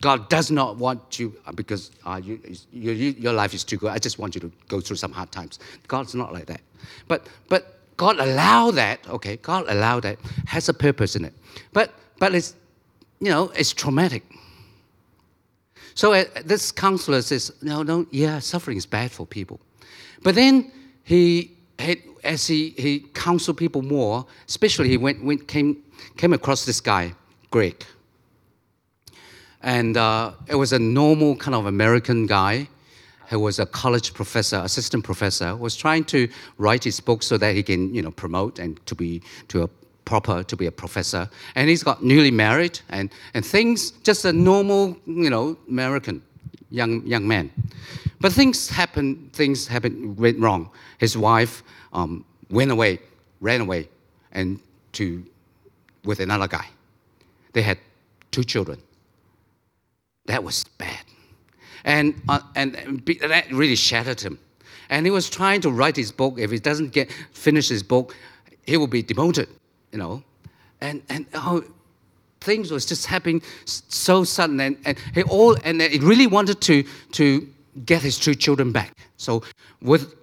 God 0.01 0.29
does 0.29 0.49
not 0.49 0.77
want 0.77 1.19
you 1.19 1.35
uh, 1.45 1.51
because 1.51 1.91
uh, 2.05 2.21
you, 2.23 2.39
you, 2.71 2.93
your 2.93 3.33
life 3.33 3.53
is 3.53 3.65
too 3.65 3.77
good. 3.77 3.91
I 3.91 3.99
just 3.99 4.17
want 4.17 4.33
you 4.33 4.41
to 4.41 4.51
go 4.69 4.79
through 4.79 4.95
some 4.95 5.11
hard 5.11 5.31
times. 5.31 5.59
God's 5.87 6.15
not 6.15 6.31
like 6.31 6.45
that. 6.45 6.61
But 7.09 7.27
but 7.49 7.79
God 7.97 8.17
allow 8.17 8.71
that. 8.71 9.05
Okay, 9.09 9.35
God 9.37 9.65
allow 9.67 9.99
that 9.99 10.17
has 10.47 10.69
a 10.69 10.73
purpose 10.73 11.17
in 11.17 11.25
it. 11.25 11.33
But 11.73 11.93
but 12.17 12.33
it's 12.33 12.55
you 13.19 13.29
know 13.29 13.51
it's 13.55 13.73
traumatic. 13.73 14.23
So 15.99 16.13
uh, 16.13 16.23
this 16.45 16.71
counselor 16.71 17.21
says, 17.21 17.51
no, 17.61 17.83
no, 17.83 18.05
yeah, 18.09 18.39
suffering 18.39 18.77
is 18.77 18.85
bad 18.85 19.11
for 19.11 19.25
people. 19.25 19.59
But 20.23 20.35
then 20.35 20.71
he, 21.03 21.57
he 21.77 22.01
as 22.23 22.47
he, 22.47 22.69
he 22.77 22.99
counseled 23.13 23.57
people 23.57 23.81
more, 23.81 24.25
especially 24.47 24.89
he 24.89 24.97
went, 24.97 25.23
went 25.23 25.47
came 25.47 25.83
came 26.17 26.33
across 26.33 26.65
this 26.65 26.81
guy, 26.81 27.13
Greg 27.51 27.85
and 29.61 29.97
uh, 29.97 30.31
it 30.47 30.55
was 30.55 30.73
a 30.73 30.79
normal 30.79 31.35
kind 31.35 31.55
of 31.55 31.65
American 31.65 32.25
guy 32.25 32.67
who 33.27 33.39
was 33.39 33.59
a 33.59 33.65
college 33.65 34.13
professor, 34.13 34.57
assistant 34.57 35.03
professor, 35.03 35.55
was 35.55 35.75
trying 35.75 36.03
to 36.03 36.27
write 36.57 36.83
his 36.83 36.99
book 36.99 37.21
so 37.21 37.37
that 37.37 37.55
he 37.55 37.61
can, 37.61 37.93
you 37.93 38.01
know, 38.01 38.11
promote 38.11 38.57
and 38.57 38.83
to 38.87 38.95
be 38.95 39.21
to 39.49 39.63
a 39.63 39.69
proper 40.05 40.43
to 40.43 40.55
be 40.55 40.65
a 40.65 40.71
professor. 40.71 41.29
And 41.53 41.69
he's 41.69 41.83
got 41.83 42.03
newly 42.03 42.31
married 42.31 42.79
and, 42.89 43.11
and 43.35 43.45
things 43.45 43.91
just 43.91 44.25
a 44.25 44.33
normal, 44.33 44.97
you 45.05 45.29
know, 45.29 45.57
American 45.67 46.23
young 46.69 47.05
young 47.05 47.27
man. 47.27 47.51
But 48.19 48.33
things 48.33 48.69
happened, 48.69 49.31
things 49.33 49.67
happened 49.67 50.17
went 50.17 50.39
wrong. 50.39 50.69
His 50.97 51.17
wife 51.17 51.63
um, 51.93 52.25
went 52.49 52.71
away, 52.71 52.99
ran 53.39 53.61
away, 53.61 53.89
and 54.31 54.59
to 54.93 55.23
with 56.03 56.19
another 56.19 56.47
guy. 56.47 56.67
They 57.53 57.61
had 57.61 57.77
two 58.31 58.43
children. 58.43 58.81
That 60.25 60.43
was 60.43 60.63
bad. 60.77 61.03
And, 61.83 62.21
uh, 62.27 62.41
and 62.55 63.03
that 63.21 63.51
really 63.51 63.75
shattered 63.75 64.21
him. 64.21 64.37
And 64.89 65.05
he 65.05 65.11
was 65.11 65.29
trying 65.29 65.61
to 65.61 65.71
write 65.71 65.95
his 65.95 66.11
book. 66.11 66.35
If 66.37 66.51
he 66.51 66.59
doesn't 66.59 66.91
get 66.91 67.11
finish 67.31 67.69
his 67.69 67.83
book, 67.83 68.15
he 68.65 68.77
will 68.77 68.87
be 68.87 69.01
demoted, 69.01 69.47
you 69.91 69.99
know. 69.99 70.23
And, 70.81 71.01
and 71.09 71.25
oh, 71.33 71.63
things 72.41 72.71
was 72.71 72.85
just 72.85 73.05
happening 73.05 73.41
so 73.65 74.23
sudden. 74.23 74.59
And, 74.59 74.77
and 74.85 74.97
he 75.13 75.23
all 75.23 75.57
and 75.63 75.81
he 75.81 75.99
really 75.99 76.27
wanted 76.27 76.61
to, 76.61 76.83
to 77.13 77.47
get 77.85 78.01
his 78.01 78.17
two 78.17 78.35
children 78.35 78.71
back. 78.71 78.93
So 79.17 79.43
with 79.81 80.13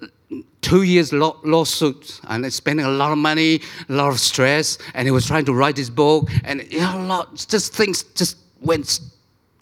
two 0.60 0.82
years 0.82 1.12
law, 1.12 1.36
lawsuit 1.44 2.20
and 2.28 2.52
spending 2.52 2.84
a 2.86 2.90
lot 2.90 3.12
of 3.12 3.18
money, 3.18 3.60
a 3.88 3.92
lot 3.92 4.08
of 4.08 4.18
stress, 4.18 4.78
and 4.94 5.06
he 5.06 5.12
was 5.12 5.26
trying 5.26 5.44
to 5.44 5.54
write 5.54 5.76
his 5.76 5.90
book, 5.90 6.28
and 6.44 6.66
you 6.72 6.80
know, 6.80 6.98
a 6.98 7.06
lot, 7.06 7.46
just 7.48 7.72
things 7.72 8.02
just 8.02 8.36
went 8.60 9.00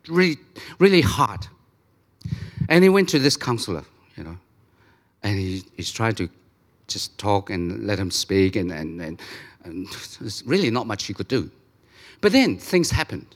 really, 0.09 0.39
really 0.79 1.03
hard. 1.03 1.47
And 2.71 2.83
he 2.83 2.89
went 2.89 3.11
to 3.11 3.19
this 3.19 3.37
counselor, 3.37 3.85
you 4.17 4.25
know, 4.25 4.39
and 5.23 5.39
he, 5.39 5.63
he's 5.77 5.93
trying 5.93 6.15
to 6.15 6.29
just 6.87 7.19
talk 7.19 7.51
and 7.51 7.87
let 7.87 7.99
him 7.99 8.11
speak, 8.11 8.57
and, 8.57 8.73
and, 8.73 9.01
and, 9.01 9.21
and 9.65 9.87
there's 10.21 10.43
really 10.47 10.71
not 10.71 10.87
much 10.87 11.05
he 11.05 11.13
could 11.13 11.29
do. 11.29 11.51
But 12.25 12.33
then 12.33 12.57
things 12.57 12.91
happened. 12.91 13.27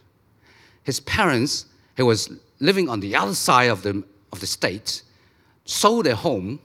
His 0.83 0.99
parents, 1.01 1.67
who 1.99 2.07
was 2.07 2.31
living 2.59 2.89
on 2.89 3.01
the 3.01 3.15
other 3.17 3.35
side 3.35 3.69
of 3.69 3.83
the, 3.83 4.03
of 4.33 4.41
the 4.41 4.47
state, 4.47 5.03
sold 5.67 6.07
their 6.07 6.15
home 6.15 6.59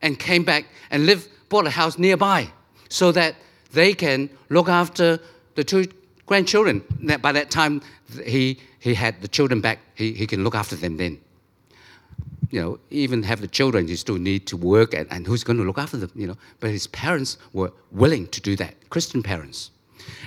and 0.00 0.18
came 0.18 0.42
back 0.42 0.64
and 0.90 1.04
lived, 1.04 1.28
bought 1.50 1.66
a 1.66 1.70
house 1.70 1.98
nearby 1.98 2.48
so 2.88 3.12
that 3.12 3.34
they 3.74 3.92
can 3.92 4.30
look 4.48 4.70
after 4.70 5.20
the 5.54 5.62
two 5.62 5.84
grandchildren. 6.24 6.82
By 7.20 7.32
that 7.32 7.50
time, 7.50 7.82
he, 8.24 8.58
he 8.78 8.94
had 8.94 9.20
the 9.20 9.28
children 9.28 9.60
back. 9.60 9.80
He, 9.94 10.14
he 10.14 10.26
can 10.26 10.44
look 10.44 10.54
after 10.54 10.76
them 10.76 10.96
then. 10.96 11.20
You 12.48 12.62
know, 12.62 12.78
even 12.88 13.22
have 13.24 13.42
the 13.42 13.48
children, 13.48 13.86
you 13.86 13.96
still 13.96 14.16
need 14.16 14.46
to 14.46 14.56
work, 14.56 14.94
and, 14.94 15.06
and 15.12 15.26
who's 15.26 15.44
going 15.44 15.58
to 15.58 15.64
look 15.64 15.76
after 15.76 15.98
them? 15.98 16.10
You 16.14 16.28
know, 16.28 16.38
but 16.60 16.70
his 16.70 16.86
parents 16.86 17.36
were 17.52 17.70
willing 17.90 18.28
to 18.28 18.40
do 18.40 18.56
that, 18.56 18.88
Christian 18.88 19.22
parents. 19.22 19.72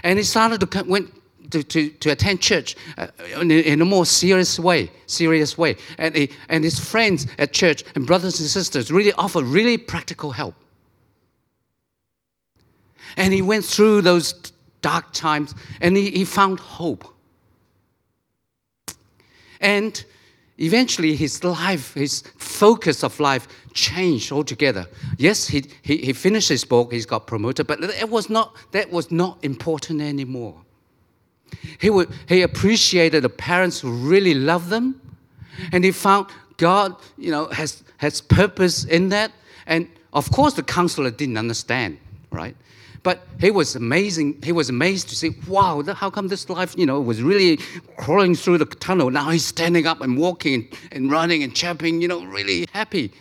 And 0.03 0.19
he 0.19 0.23
started 0.23 0.59
to 0.59 0.83
went 0.83 1.13
to, 1.51 1.63
to, 1.63 1.89
to 1.89 2.09
attend 2.11 2.41
church 2.41 2.75
uh, 2.97 3.07
in, 3.39 3.51
a, 3.51 3.59
in, 3.61 3.81
a, 3.81 3.85
more 3.85 4.05
serious 4.05 4.59
way, 4.59 4.91
serious 5.05 5.57
way. 5.57 5.77
And, 5.97 6.15
he, 6.15 6.29
and 6.49 6.63
his 6.63 6.79
friends 6.79 7.27
at 7.37 7.53
church 7.53 7.83
and 7.95 8.05
brothers 8.05 8.39
and 8.39 8.49
sisters 8.49 8.91
really 8.91 9.13
offer 9.13 9.41
really 9.41 9.77
practical 9.77 10.31
help. 10.31 10.55
And 13.15 13.33
he 13.33 13.41
went 13.41 13.65
through 13.65 14.01
those 14.01 14.33
dark 14.81 15.11
times 15.13 15.55
and 15.81 15.95
he, 15.95 16.11
he 16.11 16.25
found 16.25 16.59
hope. 16.59 17.05
And 19.59 20.03
eventually 20.57 21.15
his 21.15 21.43
life, 21.43 21.93
his 21.93 22.23
focus 22.37 23.03
of 23.03 23.19
life 23.19 23.47
changed 23.73 24.31
altogether. 24.31 24.87
Yes, 25.17 25.47
he, 25.47 25.65
he, 25.81 25.97
he 25.97 26.13
finished 26.13 26.49
his 26.49 26.65
book, 26.65 26.91
he's 26.91 27.05
got 27.05 27.27
promoted, 27.27 27.67
but 27.67 27.83
it 27.83 28.09
was 28.09 28.29
not, 28.29 28.55
that 28.71 28.91
was 28.91 29.11
not 29.11 29.37
important 29.43 30.01
anymore. 30.01 30.55
He, 31.79 31.89
would, 31.89 32.09
he 32.27 32.41
appreciated 32.41 33.23
the 33.23 33.29
parents 33.29 33.79
who 33.79 33.91
really 33.91 34.33
loved 34.33 34.69
them, 34.69 34.99
and 35.71 35.83
he 35.83 35.91
found 35.91 36.27
God, 36.57 36.95
you 37.17 37.31
know, 37.31 37.47
has, 37.47 37.83
has 37.97 38.21
purpose 38.21 38.83
in 38.83 39.09
that. 39.09 39.31
And 39.65 39.87
of 40.13 40.31
course, 40.31 40.55
the 40.55 40.63
counselor 40.63 41.11
didn't 41.11 41.37
understand, 41.37 41.99
right? 42.31 42.55
But 43.07 43.25
he 43.39 43.51
was 43.51 43.73
amazing. 43.77 44.41
He 44.43 44.51
was 44.51 44.67
amazed 44.67 45.07
to 45.07 45.15
see, 45.15 45.33
wow, 45.47 45.81
how 45.81 46.09
come 46.09 46.27
this 46.27 46.49
life, 46.49 46.75
you 46.77 46.85
know, 46.85 46.99
was 46.99 47.23
really 47.23 47.55
crawling 47.95 48.35
through 48.35 48.57
the 48.57 48.65
tunnel. 48.65 49.09
Now 49.09 49.29
he's 49.29 49.45
standing 49.45 49.87
up 49.87 50.01
and 50.01 50.17
walking 50.17 50.67
and, 50.91 51.09
running 51.09 51.41
and 51.41 51.55
jumping, 51.55 52.01
you 52.01 52.09
know, 52.09 52.25
really 52.25 52.65
happy. 52.73 53.13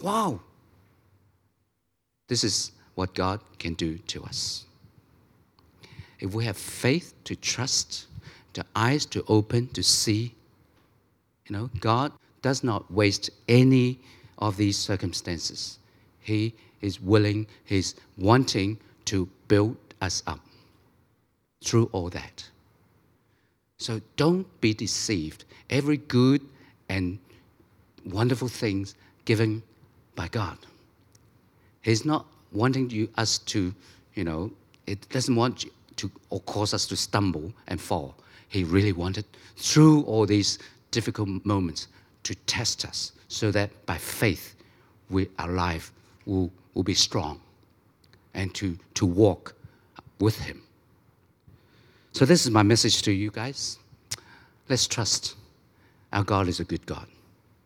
Wow. 0.00 0.38
This 2.28 2.44
is 2.44 2.70
what 2.94 3.16
God 3.16 3.40
can 3.58 3.74
do 3.74 3.98
to 3.98 4.22
us. 4.22 4.64
If 6.20 6.34
we 6.34 6.44
have 6.44 6.56
faith 6.56 7.12
to 7.24 7.34
trust, 7.34 8.06
the 8.52 8.64
eyes 8.76 9.04
to 9.06 9.24
open 9.26 9.66
to 9.70 9.82
see, 9.82 10.36
you 11.48 11.56
know, 11.56 11.68
God 11.80 12.12
does 12.42 12.62
not 12.62 12.88
waste 12.92 13.28
any 13.48 13.98
of 14.38 14.56
these 14.56 14.78
circumstances. 14.78 15.80
He 16.20 16.54
is 16.80 17.00
willing, 17.00 17.48
He's 17.64 17.96
wanting 18.16 18.78
to 19.06 19.28
build 19.48 19.76
us 20.00 20.22
up 20.26 20.40
through 21.64 21.88
all 21.92 22.10
that. 22.10 22.48
So 23.78 24.00
don't 24.16 24.46
be 24.60 24.74
deceived. 24.74 25.44
Every 25.70 25.96
good 25.96 26.40
and 26.88 27.18
wonderful 28.04 28.48
things 28.48 28.94
given 29.24 29.62
by 30.14 30.28
God. 30.28 30.58
He's 31.82 32.04
not 32.04 32.26
wanting 32.52 32.90
you, 32.90 33.08
us 33.16 33.38
to, 33.38 33.74
you 34.14 34.24
know, 34.24 34.50
it 34.86 35.08
doesn't 35.08 35.34
want 35.34 35.66
to 35.96 36.10
or 36.30 36.40
cause 36.40 36.74
us 36.74 36.86
to 36.86 36.96
stumble 36.96 37.52
and 37.68 37.80
fall. 37.80 38.14
He 38.48 38.64
really 38.64 38.92
wanted 38.92 39.24
through 39.56 40.02
all 40.02 40.26
these 40.26 40.58
difficult 40.90 41.44
moments 41.44 41.88
to 42.24 42.34
test 42.46 42.84
us 42.84 43.12
so 43.28 43.50
that 43.50 43.70
by 43.86 43.96
faith 43.98 44.54
we, 45.10 45.28
our 45.38 45.50
life 45.50 45.92
will, 46.26 46.50
will 46.74 46.82
be 46.82 46.94
strong 46.94 47.40
and 48.34 48.54
to, 48.54 48.78
to 48.94 49.06
walk 49.06 49.54
with 50.18 50.38
Him. 50.38 50.62
So, 52.12 52.24
this 52.24 52.44
is 52.44 52.50
my 52.50 52.62
message 52.62 53.02
to 53.02 53.12
you 53.12 53.30
guys. 53.30 53.78
Let's 54.68 54.86
trust 54.86 55.36
our 56.12 56.24
God 56.24 56.48
is 56.48 56.60
a 56.60 56.64
good 56.64 56.84
God. 56.86 57.06